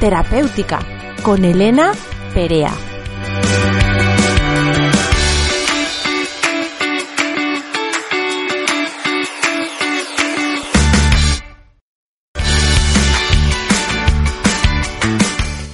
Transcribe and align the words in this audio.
terapéutica 0.00 0.80
con 1.22 1.44
Elena 1.44 1.92
Perea. 2.34 2.72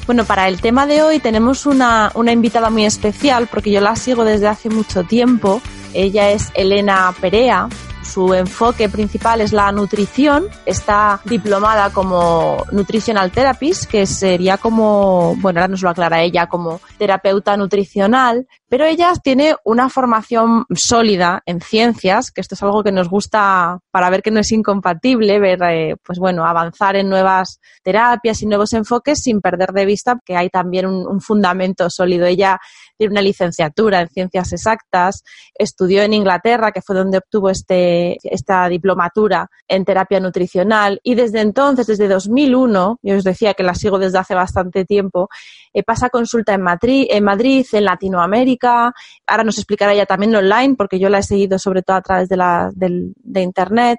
Bueno, 0.07 0.25
para 0.25 0.49
el 0.49 0.61
tema 0.61 0.87
de 0.87 1.03
hoy 1.03 1.19
tenemos 1.19 1.65
una, 1.65 2.13
una, 2.15 2.31
invitada 2.31 2.69
muy 2.69 2.85
especial 2.85 3.49
porque 3.51 3.71
yo 3.71 3.81
la 3.81 3.97
sigo 3.97 4.25
desde 4.25 4.49
hace 4.49 4.69
mucho 4.69 5.05
tiempo. 5.05 5.63
Ella 5.95 6.31
es 6.31 6.51
Elena 6.55 7.15
Perea, 7.21 7.69
su 8.15 8.33
enfoque 8.33 8.89
principal 8.89 9.41
es 9.41 9.53
la 9.53 9.73
nutrición. 9.73 10.47
Está 10.65 11.21
diplomada 11.25 11.91
como 11.91 12.65
Nutritional 12.71 13.33
Therapist, 13.33 13.91
que 13.91 14.07
sería 14.07 14.57
como, 14.57 15.35
bueno, 15.39 15.59
ahora 15.59 15.67
nos 15.67 15.83
lo 15.83 15.91
aclara 15.91 16.23
ella, 16.23 16.47
como 16.47 16.81
terapeuta 16.97 17.57
nutricional, 17.57 18.47
pero 18.69 18.85
ella 18.85 19.13
tiene 19.21 19.57
una 19.65 19.89
formación 19.89 20.65
sólida 20.77 21.43
en 21.45 21.61
ciencias, 21.61 22.31
que 22.31 22.41
esto 22.41 22.55
es 22.55 22.63
algo 22.63 22.85
que 22.85 22.93
nos 22.93 23.09
gusta 23.09 23.81
para 23.91 24.11
ver 24.11 24.23
que 24.23 24.31
no 24.31 24.39
es 24.39 24.53
incompatible, 24.53 25.41
ver, 25.41 25.59
eh, 25.65 25.97
pues 26.01 26.21
bueno, 26.21 26.47
avanzar 26.47 26.95
en 26.95 27.09
nuevas 27.09 27.59
terapias 27.83 28.43
y 28.43 28.47
nuevos 28.47 28.73
enfoques 28.75 29.25
sin 29.25 29.41
perder 29.41 29.73
de 29.73 29.87
vista 29.87 30.21
que 30.25 30.37
hay 30.37 30.51
también 30.51 30.87
un, 30.87 31.05
un 31.05 31.21
fundamento 31.21 31.91
sólido. 31.91 32.27
Ella 32.27 32.61
tiene 32.97 33.13
una 33.13 33.23
licenciatura 33.23 34.01
en 34.01 34.09
ciencias 34.09 34.53
exactas, 34.53 35.25
estudió 35.59 36.03
en 36.03 36.13
Inglaterra, 36.13 36.73
que 36.73 36.83
fue 36.83 36.97
donde 36.97 37.19
obtuvo 37.19 37.51
este, 37.51 38.19
esta 38.23 38.69
diplomatura 38.69 39.49
en 39.69 39.85
terapia 39.85 40.21
nutricional 40.21 41.01
y 41.03 41.15
desde 41.15 41.41
entonces, 41.41 41.87
desde 41.87 42.09
2001, 42.09 42.99
yo 43.03 43.17
os 43.17 43.25
decía 43.25 43.55
que 43.55 43.63
la 43.63 43.75
sigo 43.75 43.99
desde 43.99 44.19
hace 44.19 44.35
bastante 44.35 44.85
tiempo, 44.85 45.29
eh, 45.73 45.83
pasa 45.83 46.11
consulta 46.11 46.55
en 46.55 46.63
Madrid, 46.63 47.07
en 47.11 47.25
Madrid, 47.25 47.67
en 47.73 47.85
Latinoamérica, 47.85 48.93
ahora 49.27 49.45
nos 49.45 49.59
explicará 49.59 49.93
ella 49.93 50.07
también 50.07 50.35
online 50.35 50.75
porque 50.77 50.99
yo 50.99 51.09
la 51.09 51.19
he 51.19 51.23
seguido 51.23 51.59
sobre 51.59 51.83
todo 51.83 51.97
a 51.97 52.03
través 52.03 52.29
de, 52.29 52.37
la, 52.37 52.71
de, 52.75 53.13
de 53.17 53.41
Internet 53.41 53.99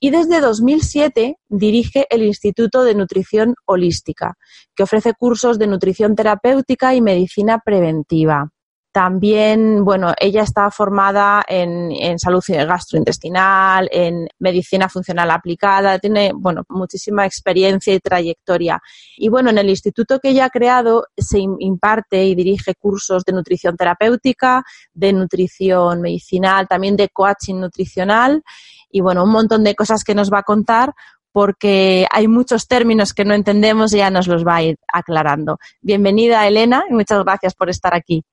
y 0.00 0.10
desde 0.10 0.40
2007 0.40 1.36
dirige 1.48 2.06
el 2.08 2.22
Instituto 2.22 2.82
de 2.82 2.94
Nutrición 2.94 3.54
Holística, 3.66 4.34
que 4.74 4.82
ofrece 4.82 5.12
cursos 5.12 5.58
de 5.58 5.66
nutrición 5.66 6.16
terapéutica 6.16 6.94
y 6.94 7.02
medicina 7.02 7.60
preventiva. 7.62 8.50
También, 8.92 9.84
bueno, 9.84 10.14
ella 10.18 10.42
está 10.42 10.68
formada 10.70 11.44
en, 11.46 11.92
en, 11.92 12.18
salud 12.18 12.42
gastrointestinal, 12.48 13.88
en 13.92 14.26
medicina 14.40 14.88
funcional 14.88 15.30
aplicada, 15.30 16.00
tiene, 16.00 16.32
bueno, 16.34 16.64
muchísima 16.68 17.24
experiencia 17.24 17.94
y 17.94 18.00
trayectoria. 18.00 18.80
Y 19.16 19.28
bueno, 19.28 19.50
en 19.50 19.58
el 19.58 19.70
instituto 19.70 20.18
que 20.18 20.30
ella 20.30 20.46
ha 20.46 20.50
creado 20.50 21.04
se 21.16 21.38
imparte 21.38 22.24
y 22.24 22.34
dirige 22.34 22.74
cursos 22.74 23.24
de 23.24 23.32
nutrición 23.32 23.76
terapéutica, 23.76 24.64
de 24.92 25.12
nutrición 25.12 26.00
medicinal, 26.00 26.66
también 26.66 26.96
de 26.96 27.10
coaching 27.10 27.60
nutricional 27.60 28.42
y 28.90 29.00
bueno, 29.00 29.24
un 29.24 29.30
montón 29.30 29.62
de 29.64 29.74
cosas 29.74 30.02
que 30.04 30.14
nos 30.14 30.32
va 30.32 30.38
a 30.38 30.42
contar 30.42 30.94
porque 31.32 32.06
hay 32.10 32.26
muchos 32.26 32.66
términos 32.66 33.14
que 33.14 33.24
no 33.24 33.34
entendemos 33.34 33.92
y 33.92 33.98
ya 33.98 34.10
nos 34.10 34.26
los 34.26 34.44
va 34.44 34.56
a 34.56 34.62
ir 34.62 34.78
aclarando. 34.92 35.58
Bienvenida, 35.80 36.46
Elena, 36.46 36.84
y 36.90 36.92
muchas 36.92 37.22
gracias 37.22 37.54
por 37.54 37.70
estar 37.70 37.94
aquí. 37.94 38.24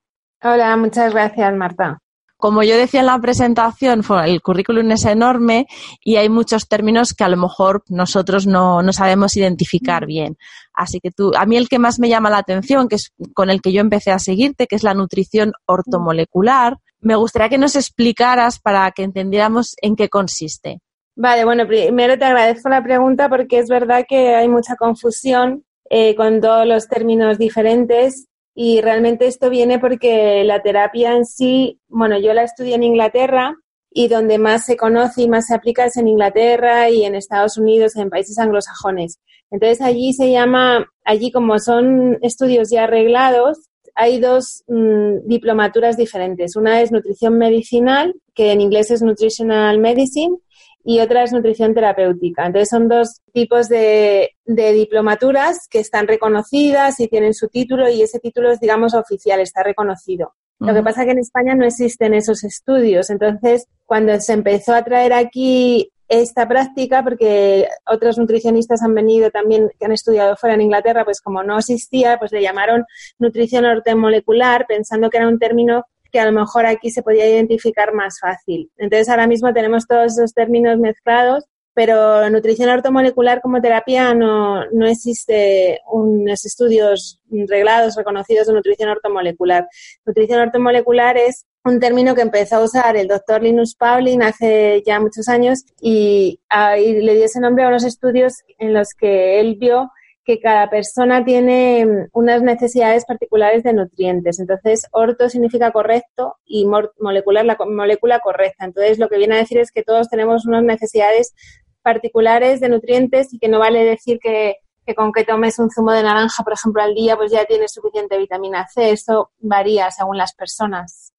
Hola, 0.42 0.76
muchas 0.76 1.12
gracias, 1.12 1.54
Marta. 1.54 1.98
Como 2.36 2.62
yo 2.62 2.76
decía 2.76 3.00
en 3.00 3.06
la 3.06 3.18
presentación, 3.18 4.02
el 4.24 4.40
currículum 4.40 4.88
es 4.92 5.04
enorme 5.04 5.66
y 6.04 6.16
hay 6.16 6.28
muchos 6.28 6.68
términos 6.68 7.12
que 7.12 7.24
a 7.24 7.28
lo 7.28 7.36
mejor 7.36 7.82
nosotros 7.88 8.46
no, 8.46 8.80
no 8.80 8.92
sabemos 8.92 9.36
identificar 9.36 10.06
bien. 10.06 10.36
Así 10.72 11.00
que 11.00 11.10
tú, 11.10 11.32
a 11.36 11.46
mí 11.46 11.56
el 11.56 11.68
que 11.68 11.80
más 11.80 11.98
me 11.98 12.08
llama 12.08 12.30
la 12.30 12.38
atención, 12.38 12.86
que 12.88 12.94
es 12.94 13.12
con 13.34 13.50
el 13.50 13.60
que 13.60 13.72
yo 13.72 13.80
empecé 13.80 14.12
a 14.12 14.20
seguirte, 14.20 14.68
que 14.68 14.76
es 14.76 14.84
la 14.84 14.94
nutrición 14.94 15.52
ortomolecular, 15.66 16.76
me 17.00 17.16
gustaría 17.16 17.48
que 17.48 17.58
nos 17.58 17.74
explicaras 17.74 18.60
para 18.60 18.88
que 18.92 19.02
entendiéramos 19.02 19.74
en 19.82 19.96
qué 19.96 20.08
consiste. 20.08 20.78
Vale, 21.16 21.44
bueno, 21.44 21.66
primero 21.66 22.16
te 22.16 22.24
agradezco 22.24 22.68
la 22.68 22.84
pregunta 22.84 23.28
porque 23.28 23.58
es 23.58 23.68
verdad 23.68 24.04
que 24.08 24.36
hay 24.36 24.46
mucha 24.48 24.76
confusión 24.76 25.64
eh, 25.90 26.14
con 26.14 26.40
todos 26.40 26.64
los 26.64 26.86
términos 26.86 27.36
diferentes 27.38 28.28
y 28.60 28.80
realmente 28.80 29.28
esto 29.28 29.50
viene 29.50 29.78
porque 29.78 30.42
la 30.42 30.62
terapia 30.62 31.12
en 31.12 31.24
sí, 31.24 31.78
bueno, 31.86 32.18
yo 32.18 32.34
la 32.34 32.42
estudié 32.42 32.74
en 32.74 32.82
Inglaterra 32.82 33.54
y 33.88 34.08
donde 34.08 34.36
más 34.38 34.66
se 34.66 34.76
conoce 34.76 35.22
y 35.22 35.28
más 35.28 35.46
se 35.46 35.54
aplica 35.54 35.84
es 35.84 35.96
en 35.96 36.08
Inglaterra 36.08 36.90
y 36.90 37.04
en 37.04 37.14
Estados 37.14 37.56
Unidos, 37.56 37.94
en 37.94 38.10
países 38.10 38.36
anglosajones. 38.36 39.20
Entonces 39.52 39.80
allí 39.80 40.12
se 40.12 40.32
llama, 40.32 40.88
allí 41.04 41.30
como 41.30 41.60
son 41.60 42.18
estudios 42.20 42.68
ya 42.68 42.82
arreglados, 42.82 43.68
hay 43.94 44.18
dos 44.18 44.64
mm, 44.66 45.28
diplomaturas 45.28 45.96
diferentes. 45.96 46.56
Una 46.56 46.80
es 46.80 46.90
nutrición 46.90 47.38
medicinal, 47.38 48.12
que 48.34 48.50
en 48.50 48.60
inglés 48.60 48.90
es 48.90 49.02
Nutritional 49.02 49.78
Medicine, 49.78 50.36
y 50.84 51.00
otra 51.00 51.22
es 51.22 51.32
nutrición 51.32 51.74
terapéutica. 51.74 52.46
Entonces 52.46 52.68
son 52.68 52.88
dos 52.88 53.20
tipos 53.32 53.68
de, 53.68 54.30
de, 54.44 54.72
diplomaturas 54.72 55.68
que 55.68 55.80
están 55.80 56.06
reconocidas 56.06 56.98
y 57.00 57.08
tienen 57.08 57.34
su 57.34 57.48
título 57.48 57.88
y 57.90 58.02
ese 58.02 58.20
título 58.20 58.50
es, 58.50 58.60
digamos, 58.60 58.94
oficial, 58.94 59.40
está 59.40 59.62
reconocido. 59.62 60.34
Lo 60.60 60.74
que 60.74 60.82
pasa 60.82 61.02
es 61.02 61.06
que 61.06 61.12
en 61.12 61.18
España 61.18 61.54
no 61.54 61.64
existen 61.64 62.14
esos 62.14 62.42
estudios. 62.42 63.10
Entonces, 63.10 63.66
cuando 63.86 64.18
se 64.20 64.32
empezó 64.32 64.74
a 64.74 64.82
traer 64.82 65.12
aquí 65.12 65.92
esta 66.08 66.48
práctica 66.48 67.04
porque 67.04 67.68
otros 67.86 68.18
nutricionistas 68.18 68.82
han 68.82 68.94
venido 68.94 69.30
también 69.30 69.70
que 69.78 69.84
han 69.84 69.92
estudiado 69.92 70.36
fuera 70.36 70.54
en 70.54 70.62
Inglaterra, 70.62 71.04
pues 71.04 71.20
como 71.20 71.42
no 71.42 71.58
existía, 71.58 72.18
pues 72.18 72.32
le 72.32 72.42
llamaron 72.42 72.86
nutrición 73.18 73.66
ortomolecular 73.66 74.66
pensando 74.66 75.10
que 75.10 75.18
era 75.18 75.28
un 75.28 75.38
término 75.38 75.84
que 76.10 76.20
a 76.20 76.26
lo 76.26 76.32
mejor 76.32 76.66
aquí 76.66 76.90
se 76.90 77.02
podía 77.02 77.28
identificar 77.28 77.92
más 77.92 78.18
fácil. 78.20 78.70
Entonces 78.76 79.08
ahora 79.08 79.26
mismo 79.26 79.52
tenemos 79.52 79.86
todos 79.86 80.18
esos 80.18 80.34
términos 80.34 80.78
mezclados, 80.78 81.44
pero 81.74 82.28
nutrición 82.30 82.70
ortomolecular 82.70 83.40
como 83.40 83.60
terapia 83.60 84.12
no, 84.12 84.64
no 84.72 84.86
existe 84.86 85.80
unos 85.90 86.44
estudios 86.44 87.20
reglados, 87.30 87.94
reconocidos 87.96 88.48
de 88.48 88.54
nutrición 88.54 88.88
ortomolecular. 88.88 89.68
Nutrición 90.04 90.40
ortomolecular 90.40 91.16
es 91.16 91.46
un 91.64 91.78
término 91.80 92.14
que 92.14 92.22
empezó 92.22 92.56
a 92.56 92.64
usar 92.64 92.96
el 92.96 93.08
doctor 93.08 93.42
Linus 93.42 93.74
Pauling 93.74 94.22
hace 94.22 94.82
ya 94.84 95.00
muchos 95.00 95.28
años 95.28 95.64
y, 95.80 96.40
le 96.50 97.14
dio 97.14 97.24
ese 97.24 97.40
nombre 97.40 97.64
a 97.64 97.68
unos 97.68 97.84
estudios 97.84 98.42
en 98.58 98.74
los 98.74 98.88
que 98.94 99.38
él 99.38 99.56
vio 99.60 99.90
que 100.28 100.40
cada 100.40 100.68
persona 100.68 101.24
tiene 101.24 102.06
unas 102.12 102.42
necesidades 102.42 103.06
particulares 103.06 103.62
de 103.62 103.72
nutrientes. 103.72 104.38
Entonces, 104.38 104.86
orto 104.92 105.30
significa 105.30 105.72
correcto 105.72 106.34
y 106.44 106.66
molecular 106.66 107.46
la 107.46 107.56
molécula 107.66 108.20
correcta. 108.20 108.66
Entonces, 108.66 108.98
lo 108.98 109.08
que 109.08 109.16
viene 109.16 109.36
a 109.36 109.38
decir 109.38 109.56
es 109.56 109.72
que 109.72 109.82
todos 109.82 110.10
tenemos 110.10 110.44
unas 110.44 110.62
necesidades 110.62 111.32
particulares 111.80 112.60
de 112.60 112.68
nutrientes 112.68 113.32
y 113.32 113.38
que 113.38 113.48
no 113.48 113.58
vale 113.58 113.86
decir 113.86 114.18
que, 114.22 114.56
que 114.84 114.94
con 114.94 115.12
que 115.12 115.24
tomes 115.24 115.58
un 115.58 115.70
zumo 115.70 115.92
de 115.92 116.02
naranja, 116.02 116.44
por 116.44 116.52
ejemplo, 116.52 116.82
al 116.82 116.94
día, 116.94 117.16
pues 117.16 117.32
ya 117.32 117.46
tienes 117.46 117.72
suficiente 117.72 118.18
vitamina 118.18 118.66
C. 118.68 118.90
Eso 118.90 119.30
varía 119.38 119.90
según 119.90 120.18
las 120.18 120.34
personas. 120.34 121.14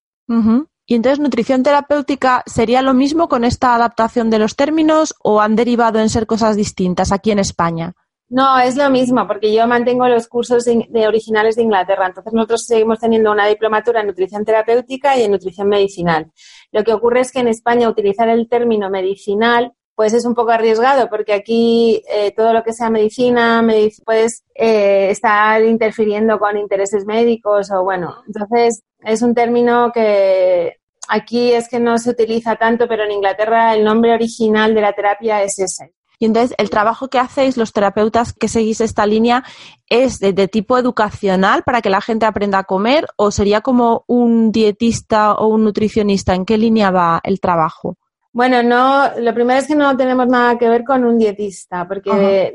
Y 0.86 0.94
entonces, 0.94 1.18
nutrición 1.18 1.64
terapéutica, 1.64 2.44
¿sería 2.46 2.84
lo 2.84 2.94
mismo 2.94 3.28
con 3.28 3.44
esta 3.44 3.74
adaptación 3.74 4.30
de 4.30 4.38
los 4.38 4.56
términos 4.56 5.16
o 5.24 5.42
han 5.42 5.56
derivado 5.56 6.00
en 6.00 6.10
ser 6.10 6.28
cosas 6.28 6.56
distintas 6.56 7.12
aquí 7.12 7.32
en 7.32 7.40
España? 7.40 7.96
No, 8.30 8.60
es 8.60 8.76
lo 8.76 8.90
mismo, 8.90 9.28
porque 9.28 9.54
yo 9.54 9.68
mantengo 9.68 10.08
los 10.08 10.28
cursos 10.28 10.66
de, 10.66 11.08
originales 11.08 11.56
de 11.56 11.64
Inglaterra. 11.64 12.08
Entonces, 12.08 12.32
nosotros 12.32 12.66
seguimos 12.66 13.00
teniendo 13.00 13.32
una 13.32 13.48
diplomatura 13.48 14.02
en 14.02 14.08
nutrición 14.08 14.46
terapéutica 14.46 15.18
y 15.18 15.24
en 15.24 15.32
nutrición 15.32 15.68
medicinal. 15.68 16.32
Lo 16.72 16.84
que 16.84 16.94
ocurre 16.94 17.22
es 17.22 17.32
que 17.32 17.40
en 17.40 17.48
España 17.48 17.90
utilizar 17.90 18.30
el 18.30 18.48
término 18.48 18.90
medicinal 18.90 19.74
pues 19.96 20.14
es 20.14 20.26
un 20.26 20.34
poco 20.34 20.52
arriesgado 20.52 21.10
porque 21.10 21.34
aquí 21.34 22.02
eh, 22.10 22.32
todo 22.32 22.54
lo 22.54 22.64
que 22.64 22.72
sea 22.72 22.90
medicina, 22.90 23.62
puedes 24.06 24.46
eh, 24.56 25.10
estar 25.10 25.62
interfiriendo 25.62 26.40
con 26.40 26.58
intereses 26.58 27.06
médicos 27.06 27.70
o 27.70 27.84
bueno, 27.84 28.16
entonces 28.26 28.82
es 29.04 29.22
un 29.22 29.36
término 29.36 29.92
que 29.94 30.80
Aquí 31.12 31.54
es 31.54 31.68
que 31.68 31.80
no 31.80 31.98
se 31.98 32.12
utiliza 32.12 32.56
tanto, 32.56 32.88
pero 32.88 33.04
en 33.04 33.12
Inglaterra 33.12 33.74
el 33.74 33.84
nombre 33.84 34.14
original 34.14 34.76
de 34.76 34.82
la 34.82 34.94
terapia 34.94 35.42
es 35.42 35.58
ese. 35.58 35.92
Y 36.20 36.26
entonces, 36.26 36.54
el 36.58 36.70
trabajo 36.70 37.08
que 37.08 37.18
hacéis 37.18 37.56
los 37.56 37.72
terapeutas 37.72 38.34
que 38.34 38.50
seguís 38.50 38.82
esta 38.82 39.06
línea 39.06 39.46
es 39.90 40.20
de, 40.20 40.34
tipo 40.50 40.78
educacional 40.78 41.64
para 41.64 41.82
que 41.82 41.90
la 41.90 42.02
gente 42.02 42.26
aprenda 42.26 42.60
a 42.60 42.64
comer 42.66 43.08
o 43.16 43.32
sería 43.32 43.62
como 43.62 44.04
un 44.06 44.52
dietista 44.52 45.34
o 45.34 45.48
un 45.48 45.64
nutricionista. 45.64 46.36
¿En 46.36 46.46
qué 46.46 46.58
línea 46.58 46.92
va 46.92 47.22
el 47.24 47.40
trabajo? 47.40 47.96
Bueno, 48.34 48.62
no, 48.62 49.10
lo 49.18 49.34
primero 49.34 49.60
es 49.60 49.68
que 49.68 49.76
no 49.76 49.96
tenemos 49.96 50.28
nada 50.28 50.58
que 50.58 50.68
ver 50.68 50.84
con 50.84 51.06
un 51.06 51.18
dietista, 51.18 51.88
porque 51.88 52.54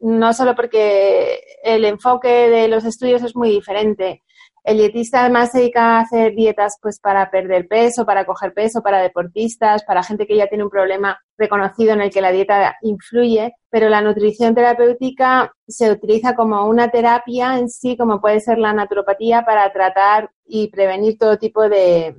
no 0.00 0.32
solo 0.34 0.54
porque 0.54 1.40
el 1.64 1.86
enfoque 1.86 2.28
de 2.28 2.68
los 2.68 2.84
estudios 2.84 3.22
es 3.22 3.34
muy 3.34 3.48
diferente. 3.48 4.22
El 4.66 4.78
dietista 4.78 5.20
además 5.20 5.52
se 5.52 5.58
dedica 5.58 5.96
a 5.96 6.00
hacer 6.00 6.34
dietas 6.34 6.76
pues 6.82 6.98
para 6.98 7.30
perder 7.30 7.68
peso, 7.68 8.04
para 8.04 8.26
coger 8.26 8.52
peso, 8.52 8.82
para 8.82 9.00
deportistas, 9.00 9.84
para 9.84 10.02
gente 10.02 10.26
que 10.26 10.36
ya 10.36 10.48
tiene 10.48 10.64
un 10.64 10.70
problema 10.70 11.20
reconocido 11.38 11.92
en 11.92 12.00
el 12.00 12.10
que 12.10 12.20
la 12.20 12.32
dieta 12.32 12.74
influye, 12.82 13.54
pero 13.70 13.88
la 13.88 14.02
nutrición 14.02 14.56
terapéutica 14.56 15.52
se 15.68 15.92
utiliza 15.92 16.34
como 16.34 16.66
una 16.66 16.90
terapia 16.90 17.60
en 17.60 17.70
sí, 17.70 17.96
como 17.96 18.20
puede 18.20 18.40
ser 18.40 18.58
la 18.58 18.72
naturopatía, 18.72 19.44
para 19.44 19.72
tratar 19.72 20.32
y 20.44 20.66
prevenir 20.66 21.16
todo 21.16 21.38
tipo 21.38 21.68
de, 21.68 22.16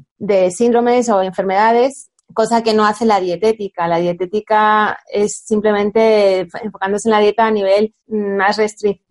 síndromes 0.52 1.10
o 1.10 1.22
enfermedades 1.22 2.12
cosa 2.34 2.62
que 2.62 2.74
no 2.74 2.86
hace 2.86 3.06
la 3.06 3.20
dietética. 3.20 3.88
La 3.88 3.98
dietética 3.98 5.00
es 5.12 5.44
simplemente 5.46 6.48
enfocándose 6.62 7.10
en 7.10 7.12
la 7.12 7.20
dieta 7.20 7.46
a 7.46 7.52
nivel 7.52 7.94
más 8.08 8.58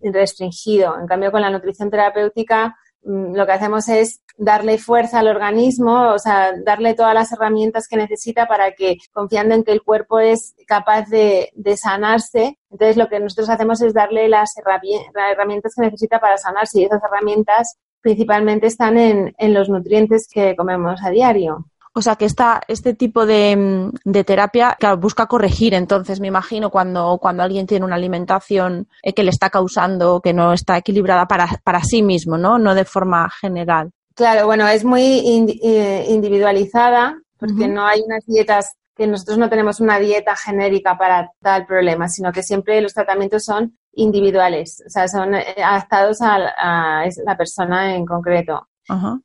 restringido. 0.01 0.99
En 1.01 1.07
cambio, 1.07 1.33
con 1.33 1.41
la 1.41 1.51
nutrición 1.51 1.91
terapéutica 1.91 2.77
Mm, 2.77 2.86
lo 3.07 3.47
que 3.47 3.53
hacemos 3.53 3.89
es 3.89 4.21
darle 4.37 4.79
fuerza 4.79 5.21
al 5.21 5.29
organismo, 5.29 6.13
o 6.13 6.19
sea, 6.19 6.53
darle 6.65 6.95
todas 6.95 7.15
las 7.15 7.33
herramientas 7.33 7.87
que 7.89 7.97
necesita 7.97 8.47
para 8.47 8.73
que, 8.73 8.99
confiando 9.13 9.55
en 9.55 9.63
que 9.63 9.73
el 9.73 9.83
cuerpo 9.83 10.19
es 10.19 10.55
capaz 10.67 11.09
de, 11.09 11.53
sanarse, 11.77 12.59
entonces 12.71 12.97
lo 12.97 13.09
que 13.09 13.21
nosotros 13.21 13.49
hacemos 13.49 13.81
es 13.81 13.95
darle 13.95 14.29
las 14.29 14.55
herramientas 14.57 15.75
que 15.75 15.83
necesita 15.83 16.19
para 16.19 16.37
sanarse 16.37 16.81
y 16.81 16.85
esas 16.85 17.03
herramientas 17.03 17.77
principalmente 18.01 18.67
están 18.67 18.99
en 18.99 19.55
los 19.55 19.69
nutrientes 19.69 20.29
que 20.31 20.57
comemos 20.57 21.01
a 21.05 21.11
diario. 21.11 21.67
O 21.99 22.03
sea, 22.03 22.17
que 22.17 22.27
esta, 22.27 22.61
este 22.69 22.93
tipo 22.93 23.25
de, 23.25 23.57
mm, 23.57 24.13
terapia 24.27 24.77
busca 24.99 25.25
corregir, 25.25 25.73
entonces, 25.73 26.21
me 26.21 26.29
imagino, 26.29 26.69
cuando, 26.69 27.17
cuando 27.17 27.43
alguien 27.43 27.67
tiene 27.67 27.87
una 27.87 27.97
alimentación 27.97 28.87
eh, 29.03 29.15
que 29.15 29.23
le 29.23 29.31
está 29.31 29.49
causando, 29.49 30.21
que 30.21 30.35
no 30.35 30.53
está 30.53 30.77
equilibrada 30.77 31.27
para, 31.27 31.49
para 31.65 31.83
sí 31.83 32.03
mismo, 32.03 32.37
¿no? 32.37 32.59
No 32.59 32.75
de 32.75 32.85
forma 32.85 33.31
general. 33.41 33.93
Claro, 34.15 34.45
bueno, 34.45 34.69
es 34.69 34.85
muy 34.85 35.23
eh, 35.63 36.07
individualizada 36.11 37.19
porque 37.39 37.67
no 37.67 37.87
hay 37.87 38.03
unas 38.03 38.27
dietas 38.27 38.75
que 38.95 39.07
nosotros 39.07 39.39
no 39.39 39.49
tenemos 39.49 39.81
una 39.81 39.99
dieta 39.99 40.37
genérica 40.37 40.99
para 40.99 41.33
tal 41.41 41.65
problema, 41.65 42.09
sino 42.09 42.31
que 42.31 42.43
siempre 42.43 42.83
los 42.83 42.93
tratamientos 42.93 43.45
son 43.45 43.79
individuales, 43.95 44.83
o 44.87 44.91
sea, 44.91 45.09
son 45.09 45.35
eh, 45.35 45.55
adaptados 45.65 46.21
a 46.21 46.39
la 46.39 47.37
persona 47.39 47.97
en 47.97 48.05
concreto. 48.05 48.69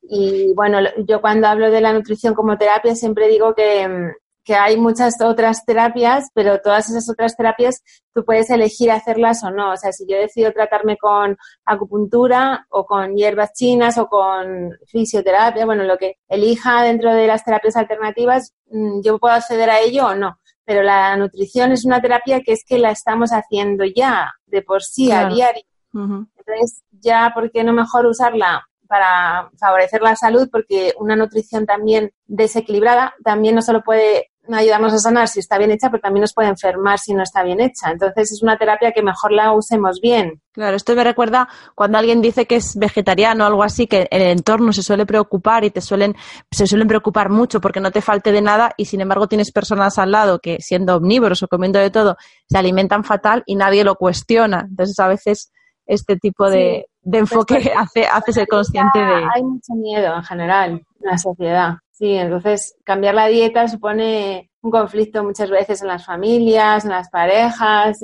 Y 0.02 0.54
bueno, 0.56 0.80
yo 1.06 1.22
cuando 1.22 1.48
hablo 1.48 1.70
de 1.70 1.82
la 1.82 1.94
nutrición 1.94 2.34
como 2.34 2.58
terapia 2.58 2.96
siempre 2.96 3.28
digo 3.28 3.54
que, 3.54 4.14
que, 4.44 4.56
hay 4.56 4.78
muchas 4.78 5.22
otras 5.22 5.66
terapias, 5.66 6.30
pero 6.34 6.60
todas 6.62 6.90
esas 6.90 7.08
otras 7.10 7.38
terapias 7.38 7.84
tú 8.14 8.26
puedes 8.26 8.50
elegir 8.50 8.90
hacerlas 8.90 9.44
o 9.44 9.52
no. 9.52 9.72
O 9.72 9.78
sea, 9.78 9.92
si 9.92 10.06
yo 10.08 10.18
decido 10.18 10.52
tratarme 10.52 10.98
con 10.98 11.38
acupuntura 11.66 12.66
o 12.70 12.86
con 12.86 13.16
hierbas 13.16 13.54
chinas 13.54 13.98
o 13.98 14.08
con 14.08 14.72
fisioterapia, 14.88 15.66
bueno, 15.66 15.84
lo 15.84 15.98
que 15.98 16.18
elija 16.28 16.82
dentro 16.82 17.14
de 17.14 17.28
las 17.28 17.44
terapias 17.46 17.76
alternativas, 17.76 18.54
mm, 18.72 19.02
yo 19.04 19.20
puedo 19.20 19.36
acceder 19.36 19.70
a 19.70 19.80
ello 19.80 20.08
o 20.08 20.16
no. 20.16 20.40
Pero 20.66 20.82
la 20.82 21.16
nutrición 21.18 21.72
es 21.72 21.86
una 21.86 22.02
terapia 22.02 22.42
que 22.42 22.54
es 22.54 22.64
que 22.66 22.80
la 22.80 22.92
estamos 22.92 23.32
haciendo 23.32 23.84
ya 23.84 24.32
de 24.46 24.62
por 24.62 24.82
sí 24.82 25.12
a 25.12 25.28
diario. 25.28 25.64
Entonces, 25.94 26.84
ya, 26.92 27.32
¿por 27.34 27.52
qué 27.52 27.64
no 27.64 27.74
mejor 27.74 28.06
usarla 28.06 28.66
para 28.92 29.50
favorecer 29.58 30.02
la 30.02 30.18
salud, 30.18 30.50
porque 30.52 30.94
una 31.00 31.16
nutrición 31.16 31.66
también 31.66 32.12
desequilibrada 32.28 33.14
también 33.24 33.56
no 33.56 33.62
solo 33.62 33.84
puede 33.84 34.32
ayudarnos 34.52 34.92
a 34.92 34.98
sanar 34.98 35.30
si 35.30 35.40
está 35.40 35.58
bien 35.58 35.72
hecha, 35.72 35.90
pero 35.90 36.02
también 36.02 36.22
nos 36.22 36.34
puede 36.34 36.50
enfermar 36.50 37.00
si 37.00 37.14
no 37.14 37.24
está 37.24 37.42
bien 37.42 37.62
hecha. 37.62 37.90
Entonces 37.90 38.34
es 38.34 38.44
una 38.44 38.58
terapia 38.58 38.92
que 38.92 39.02
mejor 39.02 39.32
la 39.32 39.54
usemos 39.54 40.02
bien. 40.02 40.42
Claro, 40.52 40.76
esto 40.76 40.94
me 40.94 41.06
recuerda 41.06 41.48
cuando 41.74 42.00
alguien 42.00 42.22
dice 42.22 42.48
que 42.48 42.58
es 42.58 42.76
vegetariano 42.76 43.46
o 43.46 43.48
algo 43.48 43.64
así, 43.64 43.88
que 43.88 44.10
el 44.12 44.24
entorno 44.24 44.74
se 44.74 44.84
suele 44.84 45.06
preocupar 45.06 45.64
y 45.64 45.70
te 45.70 45.80
suelen, 45.80 46.18
se 46.52 46.68
suelen 46.68 46.90
preocupar 46.90 47.30
mucho 47.30 47.62
porque 47.62 47.80
no 47.80 47.92
te 47.92 48.02
falte 48.02 48.34
de 48.34 48.42
nada 48.42 48.74
y 48.76 48.86
sin 48.86 49.00
embargo 49.00 49.28
tienes 49.28 49.54
personas 49.54 49.98
al 50.00 50.12
lado 50.12 50.40
que 50.40 50.58
siendo 50.60 50.98
omnívoros 50.98 51.44
o 51.44 51.48
comiendo 51.48 51.80
de 51.80 51.92
todo 51.92 52.18
se 52.50 52.58
alimentan 52.58 53.06
fatal 53.06 53.44
y 53.46 53.56
nadie 53.56 53.86
lo 53.86 53.96
cuestiona. 53.96 54.66
Entonces 54.70 55.00
a 55.00 55.08
veces 55.08 55.54
este 55.86 56.18
tipo 56.18 56.50
de, 56.50 56.88
de 57.02 57.18
enfoque 57.18 57.56
pues, 57.56 57.70
hace, 57.78 58.06
hace 58.06 58.32
ser 58.34 58.48
consciente 58.48 59.00
de... 59.00 59.26
Hay 59.36 59.44
mucho 59.44 59.74
miedo 59.74 60.16
en 60.16 60.24
general 60.24 60.72
en 60.72 60.86
la 61.10 61.18
sociedad. 61.18 61.74
Sí, 61.92 62.14
entonces 62.14 62.76
cambiar 62.84 63.16
la 63.16 63.28
dieta 63.28 63.68
supone 63.68 64.50
un 64.62 64.72
conflicto 64.72 65.24
muchas 65.24 65.50
veces 65.50 65.82
en 65.82 65.88
las 65.88 66.06
familias, 66.06 66.84
en 66.84 66.92
las 66.92 67.10
parejas. 67.10 68.00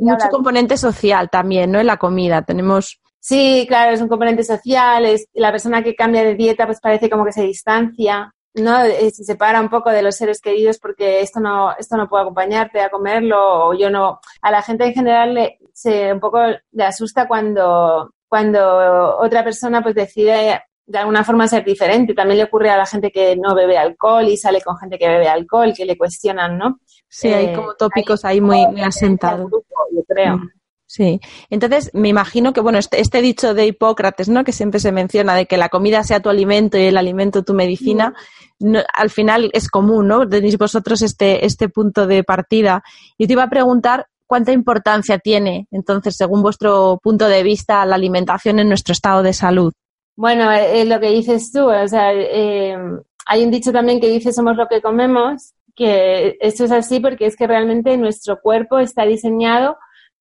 Mucho 0.00 0.28
componente 0.30 0.76
social 0.76 1.28
también, 1.30 1.72
¿no? 1.72 1.80
En 1.80 1.86
la 1.86 1.96
comida. 1.96 2.42
Tenemos. 2.42 3.00
Sí, 3.20 3.64
claro, 3.68 3.92
es 3.92 4.00
un 4.00 4.08
componente 4.08 4.44
social. 4.44 5.04
Es, 5.04 5.28
la 5.34 5.50
persona 5.50 5.82
que 5.82 5.94
cambia 5.94 6.22
de 6.22 6.34
dieta, 6.34 6.66
pues 6.66 6.80
parece 6.80 7.10
como 7.10 7.24
que 7.24 7.32
se 7.32 7.42
distancia, 7.42 8.32
¿no? 8.54 8.84
Eh, 8.84 9.10
se 9.10 9.24
separa 9.24 9.60
un 9.60 9.68
poco 9.68 9.90
de 9.90 10.02
los 10.02 10.16
seres 10.16 10.40
queridos 10.40 10.78
porque 10.78 11.20
esto 11.20 11.40
no, 11.40 11.72
esto 11.76 11.96
no 11.96 12.08
puedo 12.08 12.22
acompañarte 12.22 12.80
a 12.80 12.90
comerlo 12.90 13.68
o 13.68 13.74
yo 13.74 13.90
no. 13.90 14.20
A 14.42 14.50
la 14.50 14.62
gente 14.62 14.86
en 14.86 14.94
general 14.94 15.34
le, 15.34 15.58
se 15.72 16.12
un 16.12 16.20
poco 16.20 16.38
le 16.72 16.84
asusta 16.84 17.26
cuando, 17.28 18.12
cuando 18.28 19.18
otra 19.18 19.42
persona 19.42 19.82
pues 19.82 19.94
decide 19.94 20.62
de 20.88 20.98
alguna 20.98 21.22
forma 21.22 21.46
ser 21.46 21.64
diferente. 21.64 22.14
También 22.14 22.38
le 22.38 22.44
ocurre 22.44 22.70
a 22.70 22.76
la 22.78 22.86
gente 22.86 23.10
que 23.10 23.36
no 23.36 23.54
bebe 23.54 23.76
alcohol 23.76 24.26
y 24.26 24.36
sale 24.36 24.62
con 24.62 24.76
gente 24.78 24.98
que 24.98 25.06
bebe 25.06 25.28
alcohol, 25.28 25.74
que 25.76 25.84
le 25.84 25.98
cuestionan, 25.98 26.56
¿no? 26.56 26.80
Sí, 27.08 27.28
hay 27.28 27.54
como 27.54 27.74
tópicos 27.74 28.24
ahí 28.24 28.40
muy, 28.40 28.66
muy 28.66 28.80
asentados. 28.80 29.50
yo 29.50 30.02
creo. 30.06 30.38
Mm, 30.38 30.50
sí, 30.86 31.20
entonces 31.50 31.90
me 31.92 32.08
imagino 32.08 32.54
que, 32.54 32.60
bueno, 32.62 32.78
este, 32.78 33.00
este, 33.00 33.20
dicho 33.20 33.52
de 33.52 33.66
Hipócrates, 33.66 34.30
¿no? 34.30 34.44
Que 34.44 34.52
siempre 34.52 34.80
se 34.80 34.90
menciona 34.90 35.34
de 35.34 35.44
que 35.44 35.58
la 35.58 35.68
comida 35.68 36.02
sea 36.04 36.20
tu 36.20 36.30
alimento 36.30 36.78
y 36.78 36.84
el 36.84 36.96
alimento 36.96 37.44
tu 37.44 37.52
medicina, 37.52 38.14
mm. 38.58 38.76
al 38.94 39.10
final 39.10 39.50
es 39.52 39.68
común, 39.68 40.08
¿no? 40.08 40.26
Tenéis 40.26 40.56
vosotros 40.56 41.02
este, 41.02 41.44
este 41.44 41.68
punto 41.68 42.06
de 42.06 42.24
partida. 42.24 42.82
Yo 43.18 43.26
te 43.26 43.34
iba 43.34 43.42
a 43.42 43.50
preguntar 43.50 44.06
¿cuánta 44.28 44.52
importancia 44.52 45.18
tiene, 45.18 45.66
entonces, 45.72 46.14
según 46.16 46.42
vuestro 46.42 47.00
punto 47.02 47.26
de 47.26 47.42
vista, 47.42 47.84
la 47.84 47.96
alimentación 47.96 48.60
en 48.60 48.68
nuestro 48.68 48.92
estado 48.92 49.24
de 49.24 49.32
salud? 49.32 49.72
Bueno, 50.14 50.52
es 50.52 50.74
eh, 50.74 50.84
lo 50.84 51.00
que 51.00 51.10
dices 51.10 51.50
tú, 51.50 51.68
o 51.68 51.88
sea, 51.88 52.12
eh, 52.12 52.76
hay 53.26 53.44
un 53.44 53.50
dicho 53.50 53.72
también 53.72 54.00
que 54.00 54.08
dice 54.08 54.32
somos 54.32 54.56
lo 54.56 54.68
que 54.68 54.80
comemos, 54.80 55.54
que 55.74 56.36
esto 56.40 56.64
es 56.64 56.72
así 56.72 57.00
porque 57.00 57.26
es 57.26 57.36
que 57.36 57.46
realmente 57.46 57.96
nuestro 57.96 58.40
cuerpo 58.40 58.78
está 58.78 59.04
diseñado 59.04 59.78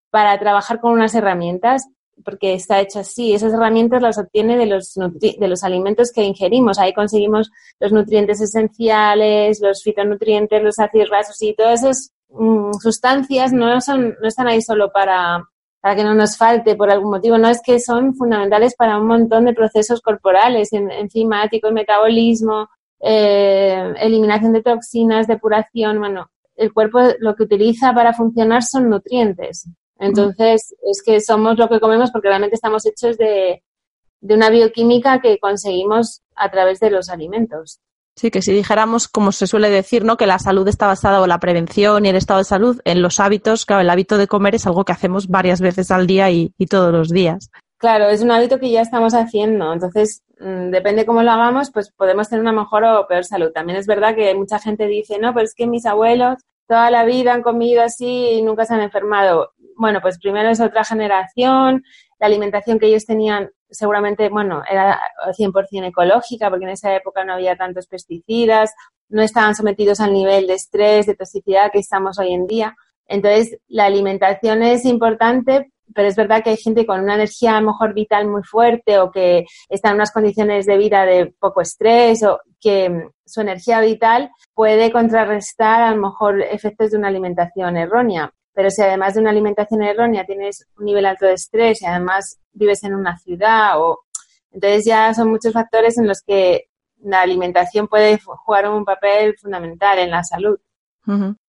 para 0.09 0.37
trabajar 0.39 0.79
con 0.79 0.93
unas 0.93 1.13
herramientas, 1.13 1.87
porque 2.23 2.53
está 2.53 2.79
hecho 2.79 2.99
así. 2.99 3.33
Esas 3.33 3.53
herramientas 3.53 4.01
las 4.01 4.17
obtiene 4.17 4.57
de 4.57 4.65
los, 4.65 4.93
de 4.95 5.47
los 5.47 5.63
alimentos 5.63 6.11
que 6.11 6.23
ingerimos. 6.23 6.79
Ahí 6.79 6.93
conseguimos 6.93 7.51
los 7.79 7.91
nutrientes 7.91 8.41
esenciales, 8.41 9.59
los 9.61 9.83
fitonutrientes, 9.83 10.63
los 10.63 10.79
ácidos 10.79 11.09
grasos 11.09 11.41
y 11.41 11.53
todos 11.53 11.83
esos 11.83 12.11
Mm, 12.29 12.74
sustancias 12.74 13.53
no, 13.53 13.79
son, 13.81 14.15
no 14.22 14.27
están 14.27 14.48
ahí 14.48 14.62
solo 14.62 14.91
para, 14.91 15.43
para 15.81 15.96
que 15.96 16.03
no 16.03 16.13
nos 16.13 16.38
falte 16.38 16.75
por 16.75 16.91
algún 16.91 17.12
motivo, 17.12 17.38
no 17.38 17.48
es 17.48 17.62
que 17.62 17.79
son 17.79 18.15
fundamentales 18.15 18.75
para 18.75 19.00
un 19.00 19.07
montón 19.07 19.46
de 19.46 19.53
procesos 19.53 20.01
corporales, 20.01 20.74
enzimáticos, 20.74 21.72
metabolismo, 21.72 22.67
eh, 23.00 23.93
eliminación 24.00 24.53
de 24.53 24.63
toxinas, 24.63 25.27
depuración, 25.27 26.00
bueno, 26.00 26.29
el 26.55 26.74
cuerpo 26.74 27.00
lo 27.19 27.36
que 27.36 27.43
utiliza 27.43 27.93
para 27.93 28.13
funcionar 28.13 28.63
son 28.63 28.89
nutrientes. 28.89 29.69
Entonces, 30.00 30.75
es 30.84 31.01
que 31.03 31.22
somos 31.22 31.57
lo 31.57 31.69
que 31.69 31.79
comemos 31.79 32.12
porque 32.12 32.27
realmente 32.27 32.55
estamos 32.55 32.86
hechos 32.86 33.17
de, 33.17 33.63
de 34.22 34.36
una 34.36 34.50
bioquímica 34.50 35.19
que 35.19 35.39
conseguimos 35.39 36.22
a 36.36 36.50
través 36.50 36.79
de 36.79 36.89
los 36.91 37.10
alimentos. 37.10 37.79
Sí, 38.17 38.31
que 38.31 38.41
si 38.41 38.51
dijéramos, 38.51 39.07
como 39.07 39.31
se 39.31 39.45
suele 39.45 39.69
decir, 39.69 40.03
¿no? 40.03 40.17
que 40.17 40.25
la 40.25 40.39
salud 40.39 40.67
está 40.67 40.88
basada 40.88 41.21
en 41.21 41.29
la 41.29 41.39
prevención 41.39 42.03
y 42.03 42.09
el 42.09 42.15
estado 42.15 42.39
de 42.39 42.45
salud 42.45 42.81
en 42.83 43.03
los 43.03 43.19
hábitos, 43.19 43.67
claro, 43.67 43.83
el 43.83 43.89
hábito 43.91 44.17
de 44.17 44.25
comer 44.25 44.55
es 44.55 44.65
algo 44.65 44.83
que 44.86 44.91
hacemos 44.91 45.27
varias 45.27 45.62
veces 45.62 45.91
al 45.91 46.07
día 46.07 46.31
y, 46.31 46.51
todos 46.67 46.91
los 46.91 47.09
días. 47.09 47.51
Claro, 47.77 48.09
es 48.09 48.24
un 48.24 48.31
hábito 48.31 48.59
que 48.59 48.71
ya 48.71 48.81
estamos 48.81 49.13
haciendo, 49.13 49.71
entonces 49.71 50.24
mm, 50.39 50.71
depende 50.71 51.05
cómo 51.05 51.21
lo 51.21 51.29
hagamos, 51.29 51.69
pues 51.71 51.91
podemos 51.91 52.27
tener 52.27 52.41
una 52.41 52.51
mejor 52.51 52.86
o 52.86 53.07
peor 53.07 53.24
salud. 53.24 53.51
También 53.53 53.77
es 53.77 53.86
verdad 53.86 54.15
que 54.15 54.33
mucha 54.33 54.57
gente 54.57 54.88
dice, 54.88 55.19
no, 55.19 55.31
pero 55.36 55.45
es 55.45 55.53
que 55.53 55.67
mis 55.67 55.86
abuelos 55.86 56.39
toda 56.67 56.91
la 56.91 57.05
vida 57.05 57.33
han 57.33 57.41
comido 57.41 57.81
así 57.81 58.29
y 58.31 58.41
nunca 58.41 58.65
se 58.65 58.74
han 58.74 58.81
enfermado. 58.81 59.53
Bueno, 59.77 60.01
pues 60.01 60.17
primero 60.19 60.50
es 60.50 60.60
otra 60.60 60.84
generación, 60.84 61.84
la 62.19 62.27
alimentación 62.27 62.79
que 62.79 62.88
ellos 62.88 63.05
tenían 63.05 63.51
seguramente, 63.69 64.29
bueno, 64.29 64.63
era 64.69 65.00
100% 65.38 65.88
ecológica 65.88 66.50
porque 66.50 66.65
en 66.65 66.72
esa 66.72 66.96
época 66.96 67.24
no 67.24 67.34
había 67.34 67.55
tantos 67.55 67.88
pesticidas, 67.88 68.74
no 69.10 69.22
estaban 69.22 69.55
sometidos 69.55 70.00
al 70.00 70.13
nivel 70.13 70.48
de 70.48 70.53
estrés, 70.55 71.05
de 71.05 71.15
toxicidad 71.15 71.72
que 71.72 71.79
estamos 71.79 72.17
hoy 72.19 72.34
en 72.34 72.48
día. 72.48 72.75
Entonces, 73.07 73.57
la 73.67 73.86
alimentación 73.86 74.63
es 74.63 74.86
importante, 74.86 75.72
pero 75.93 76.07
es 76.07 76.15
verdad 76.15 76.43
que 76.43 76.51
hay 76.51 76.57
gente 76.57 76.86
con 76.86 77.01
una 77.01 77.15
energía 77.15 77.57
a 77.57 77.62
lo 77.62 77.67
mejor 77.67 77.93
vital 77.93 78.27
muy 78.27 78.43
fuerte 78.43 79.00
o 79.00 79.12
que 79.12 79.46
está 79.69 79.89
en 79.89 79.96
unas 79.96 80.12
condiciones 80.12 80.65
de 80.65 80.77
vida 80.77 81.05
de 81.05 81.34
poco 81.39 81.62
estrés 81.62 82.24
o 82.24 82.39
que 82.60 83.10
su 83.25 83.41
energía 83.41 83.79
vital 83.79 84.31
puede 84.53 84.91
contrarrestar 84.91 85.84
a 85.84 85.91
lo 85.91 86.01
mejor 86.01 86.41
efectos 86.41 86.91
de 86.91 86.98
una 86.98 87.07
alimentación 87.07 87.77
errónea. 87.77 88.34
Pero 88.57 88.71
si 88.71 88.81
además 88.81 89.13
de 89.13 89.19
una 89.19 89.29
alimentación 89.29 89.83
errónea 89.83 90.25
tienes 90.25 90.65
un 90.79 90.85
nivel 90.85 91.05
alto 91.05 91.27
de 91.27 91.33
estrés 91.33 91.79
y 91.83 91.85
además 91.85 92.39
vives 92.53 92.83
en 92.83 92.95
una 92.95 93.15
ciudad 93.19 93.79
o 93.79 93.99
entonces 94.51 94.83
ya 94.83 95.13
son 95.13 95.29
muchos 95.29 95.53
factores 95.53 95.99
en 95.99 96.07
los 96.07 96.23
que 96.23 96.63
la 97.03 97.21
alimentación 97.21 97.87
puede 97.87 98.17
jugar 98.17 98.67
un 98.67 98.83
papel 98.83 99.37
fundamental 99.37 99.99
en 99.99 100.09
la 100.09 100.23
salud. 100.23 100.57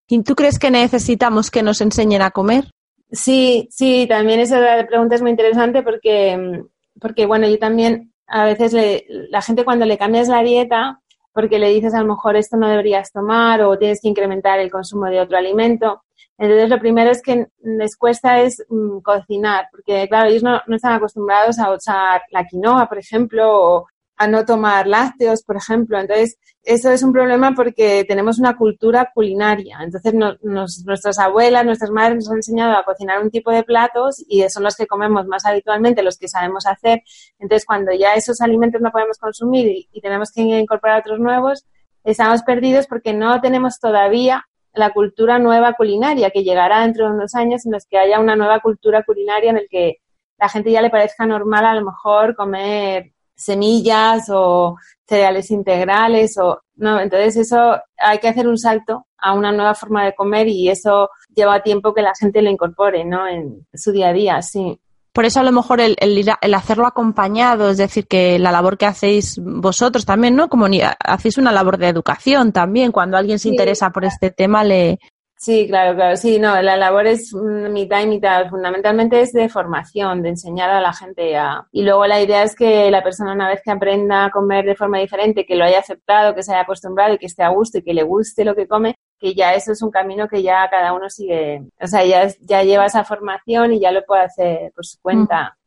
¿Y 0.09 0.21
tú 0.23 0.35
crees 0.35 0.59
que 0.59 0.69
necesitamos 0.69 1.49
que 1.49 1.63
nos 1.63 1.79
enseñen 1.79 2.23
a 2.23 2.31
comer? 2.31 2.65
Sí, 3.09 3.69
sí, 3.71 4.05
también 4.09 4.41
esa 4.41 4.59
pregunta 4.85 5.15
es 5.15 5.21
muy 5.21 5.31
interesante 5.31 5.83
porque, 5.83 6.61
porque 6.99 7.25
bueno, 7.25 7.47
yo 7.47 7.57
también 7.57 8.11
a 8.27 8.43
veces 8.43 8.73
la 9.07 9.41
gente 9.41 9.63
cuando 9.63 9.85
le 9.85 9.97
cambias 9.97 10.27
la 10.27 10.43
dieta, 10.43 10.99
porque 11.31 11.57
le 11.57 11.69
dices 11.69 11.93
a 11.93 12.01
lo 12.01 12.07
mejor 12.07 12.35
esto 12.35 12.57
no 12.57 12.67
deberías 12.67 13.13
tomar 13.13 13.61
o 13.61 13.77
tienes 13.77 14.01
que 14.01 14.09
incrementar 14.09 14.59
el 14.59 14.69
consumo 14.69 15.05
de 15.05 15.21
otro 15.21 15.37
alimento, 15.37 16.03
entonces, 16.37 16.69
lo 16.69 16.79
primero 16.79 17.09
es 17.09 17.21
que 17.21 17.47
les 17.63 17.97
cuesta 17.97 18.41
es 18.41 18.63
mm, 18.69 18.99
cocinar, 18.99 19.67
porque 19.71 20.07
claro, 20.07 20.29
ellos 20.29 20.43
no, 20.43 20.61
están 20.75 20.93
acostumbrados 20.93 21.57
a 21.59 21.73
usar 21.73 22.21
la 22.31 22.45
quinoa, 22.45 22.87
por 22.87 22.99
ejemplo, 22.99 23.49
o 23.49 23.87
a 24.17 24.27
no 24.27 24.45
tomar 24.45 24.87
lácteos, 24.87 25.43
por 25.43 25.57
ejemplo. 25.57 25.99
Entonces, 25.99 26.37
eso 26.63 26.91
es 26.91 27.01
un 27.03 27.11
problema 27.13 27.53
porque 27.55 28.05
tenemos 28.07 28.39
una 28.39 28.55
cultura 28.55 29.11
culinaria. 29.13 29.79
Entonces, 29.81 30.13
nuestras 30.13 31.19
abuelas, 31.19 31.65
nuestras 31.65 31.91
madres 31.91 32.17
nos 32.17 32.29
han 32.29 32.37
enseñado 32.37 32.77
a 32.77 32.83
cocinar 32.83 33.21
un 33.21 33.31
tipo 33.31 33.51
de 33.51 33.63
platos 33.63 34.23
y 34.27 34.47
son 34.49 34.63
los 34.63 34.75
que 34.75 34.87
comemos 34.87 35.25
más 35.27 35.45
habitualmente, 35.45 36.03
los 36.03 36.17
que 36.17 36.27
sabemos 36.27 36.67
hacer. 36.67 37.01
Entonces, 37.39 37.65
cuando 37.65 37.91
ya 37.93 38.13
esos 38.13 38.41
alimentos 38.41 38.81
no 38.81 38.91
podemos 38.91 39.17
consumir 39.17 39.87
y 39.91 40.01
tenemos 40.01 40.31
que 40.31 40.41
incorporar 40.41 41.01
otros 41.01 41.19
nuevos, 41.19 41.65
estamos 42.03 42.43
perdidos 42.43 42.87
porque 42.87 43.13
no 43.13 43.41
tenemos 43.41 43.79
todavía 43.79 44.46
la 44.77 44.91
cultura 44.91 45.39
nueva 45.39 45.73
culinaria, 45.73 46.31
que 46.31 46.43
llegará 46.43 46.81
dentro 46.81 47.05
de 47.05 47.15
unos 47.15 47.35
años 47.35 47.65
en 47.65 47.73
los 47.73 47.85
que 47.85 47.97
haya 47.97 48.19
una 48.19 48.35
nueva 48.35 48.59
cultura 48.59 49.03
culinaria 49.03 49.51
en 49.51 49.57
el 49.57 49.67
que 49.69 49.97
la 50.39 50.49
gente 50.49 50.71
ya 50.71 50.81
le 50.81 50.89
parezca 50.89 51.25
normal 51.25 51.65
a 51.65 51.75
lo 51.75 51.85
mejor 51.85 52.35
comer 52.35 53.13
semillas 53.35 54.29
o 54.29 54.75
cereales 55.07 55.51
integrales 55.51 56.37
o 56.37 56.61
no, 56.75 56.99
entonces 56.99 57.37
eso 57.37 57.79
hay 57.97 58.19
que 58.19 58.27
hacer 58.27 58.47
un 58.47 58.57
salto 58.57 59.07
a 59.17 59.33
una 59.33 59.51
nueva 59.51 59.73
forma 59.75 60.05
de 60.05 60.15
comer 60.15 60.47
y 60.47 60.69
eso 60.69 61.09
lleva 61.35 61.63
tiempo 61.63 61.93
que 61.93 62.01
la 62.01 62.13
gente 62.15 62.41
lo 62.41 62.49
incorpore, 62.49 63.05
¿no? 63.05 63.27
En 63.27 63.65
su 63.73 63.91
día 63.91 64.09
a 64.09 64.13
día, 64.13 64.41
sí. 64.41 64.79
Por 65.17 65.25
eso 65.25 65.39
a 65.39 65.43
lo 65.43 65.51
mejor 65.51 65.81
el, 65.81 65.95
el, 65.99 66.53
hacerlo 66.53 66.85
acompañado, 66.85 67.71
es 67.71 67.77
decir, 67.77 68.05
que 68.05 68.37
la 68.37 68.51
labor 68.51 68.77
que 68.77 68.85
hacéis 68.85 69.39
vosotros 69.41 70.05
también, 70.05 70.35
¿no? 70.35 70.47
Como 70.47 70.67
hacéis 70.99 71.39
una 71.39 71.51
labor 71.51 71.79
de 71.79 71.87
educación 71.87 72.51
también, 72.51 72.91
cuando 72.91 73.17
alguien 73.17 73.39
se 73.39 73.49
interesa 73.49 73.89
por 73.89 74.05
este 74.05 74.29
tema 74.29 74.63
le, 74.63 74.99
Sí, 75.35 75.65
claro, 75.67 75.95
claro. 75.95 76.17
Sí, 76.17 76.37
no, 76.37 76.61
la 76.61 76.77
labor 76.77 77.07
es 77.07 77.33
mitad 77.33 78.01
y 78.01 78.07
mitad. 78.07 78.47
Fundamentalmente 78.47 79.19
es 79.19 79.33
de 79.33 79.49
formación, 79.49 80.21
de 80.21 80.29
enseñar 80.29 80.69
a 80.69 80.81
la 80.81 80.93
gente 80.93 81.35
a... 81.35 81.67
Y 81.71 81.81
luego 81.81 82.05
la 82.05 82.21
idea 82.21 82.43
es 82.43 82.55
que 82.55 82.91
la 82.91 83.01
persona 83.01 83.33
una 83.33 83.49
vez 83.49 83.61
que 83.63 83.71
aprenda 83.71 84.25
a 84.25 84.29
comer 84.29 84.65
de 84.65 84.75
forma 84.75 84.99
diferente, 84.99 85.47
que 85.47 85.55
lo 85.55 85.63
haya 85.63 85.79
aceptado, 85.79 86.35
que 86.35 86.43
se 86.43 86.51
haya 86.51 86.61
acostumbrado 86.61 87.15
y 87.15 87.17
que 87.17 87.25
esté 87.25 87.41
a 87.41 87.49
gusto 87.49 87.79
y 87.79 87.83
que 87.83 87.95
le 87.95 88.03
guste 88.03 88.45
lo 88.45 88.55
que 88.55 88.67
come, 88.67 88.95
que 89.19 89.33
ya 89.33 89.53
eso 89.53 89.71
es 89.71 89.81
un 89.81 89.91
camino 89.91 90.27
que 90.27 90.43
ya 90.43 90.67
cada 90.69 90.93
uno 90.93 91.09
sigue, 91.09 91.63
o 91.79 91.87
sea, 91.87 92.05
ya, 92.05 92.27
ya 92.41 92.63
lleva 92.63 92.85
esa 92.85 93.03
formación 93.03 93.73
y 93.73 93.79
ya 93.79 93.91
lo 93.91 94.03
puede 94.05 94.23
hacer 94.23 94.71
por 94.75 94.85
su 94.85 94.97
cuenta. 95.01 95.57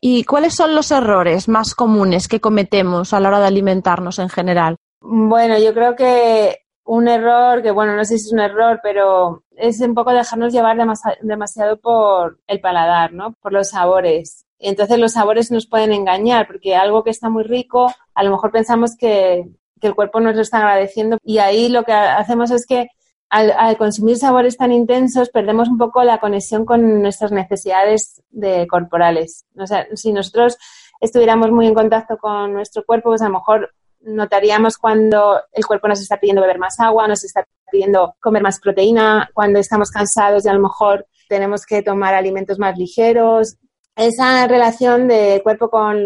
¿Y 0.00 0.24
cuáles 0.24 0.54
son 0.54 0.74
los 0.74 0.90
errores 0.90 1.48
más 1.48 1.74
comunes 1.74 2.28
que 2.28 2.40
cometemos 2.40 3.12
a 3.12 3.20
la 3.20 3.28
hora 3.28 3.40
de 3.40 3.48
alimentarnos 3.48 4.18
en 4.18 4.28
general? 4.28 4.76
Bueno, 5.00 5.58
yo 5.58 5.74
creo 5.74 5.96
que 5.96 6.58
un 6.84 7.06
error, 7.06 7.62
que 7.62 7.70
bueno, 7.70 7.94
no 7.94 8.04
sé 8.04 8.16
si 8.18 8.26
es 8.26 8.32
un 8.32 8.40
error, 8.40 8.80
pero 8.82 9.44
es 9.56 9.80
un 9.80 9.94
poco 9.94 10.12
dejarnos 10.12 10.52
llevar 10.52 10.76
demasiado 11.20 11.78
por 11.78 12.38
el 12.46 12.60
paladar, 12.60 13.12
¿no? 13.12 13.34
Por 13.42 13.52
los 13.52 13.70
sabores. 13.70 14.46
Entonces 14.58 14.98
los 14.98 15.12
sabores 15.12 15.50
nos 15.50 15.66
pueden 15.66 15.92
engañar 15.92 16.46
porque 16.46 16.74
algo 16.74 17.04
que 17.04 17.10
está 17.10 17.28
muy 17.28 17.44
rico, 17.44 17.92
a 18.14 18.24
lo 18.24 18.30
mejor 18.30 18.50
pensamos 18.50 18.96
que, 18.96 19.44
el 19.80 19.94
cuerpo 19.94 20.18
nos 20.18 20.34
lo 20.34 20.42
está 20.42 20.58
agradeciendo 20.58 21.18
y 21.22 21.38
ahí 21.38 21.68
lo 21.68 21.84
que 21.84 21.92
hacemos 21.92 22.50
es 22.50 22.66
que 22.66 22.88
al, 23.30 23.76
consumir 23.76 24.16
sabores 24.16 24.56
tan 24.56 24.72
intensos 24.72 25.28
perdemos 25.30 25.68
un 25.68 25.78
poco 25.78 26.02
la 26.02 26.18
conexión 26.18 26.64
con 26.64 27.02
nuestras 27.02 27.32
necesidades 27.32 28.22
de 28.30 28.66
corporales. 28.66 29.46
O 29.58 29.66
sea, 29.66 29.86
si 29.94 30.12
nosotros 30.12 30.56
estuviéramos 31.00 31.50
muy 31.50 31.66
en 31.66 31.74
contacto 31.74 32.16
con 32.16 32.54
nuestro 32.54 32.84
cuerpo, 32.84 33.10
pues 33.10 33.22
a 33.22 33.26
lo 33.26 33.34
mejor 33.34 33.74
notaríamos 34.00 34.78
cuando 34.78 35.40
el 35.52 35.66
cuerpo 35.66 35.88
nos 35.88 36.00
está 36.00 36.18
pidiendo 36.18 36.42
beber 36.42 36.58
más 36.58 36.80
agua, 36.80 37.08
nos 37.08 37.24
está 37.24 37.46
pidiendo 37.70 38.14
comer 38.20 38.42
más 38.42 38.60
proteína, 38.60 39.30
cuando 39.34 39.58
estamos 39.58 39.90
cansados 39.90 40.44
y 40.44 40.48
a 40.48 40.54
lo 40.54 40.60
mejor 40.60 41.06
tenemos 41.28 41.66
que 41.66 41.82
tomar 41.82 42.14
alimentos 42.14 42.58
más 42.58 42.78
ligeros. 42.78 43.56
Esa 43.94 44.46
relación 44.46 45.08
de 45.08 45.40
cuerpo 45.42 45.68
con 45.68 45.98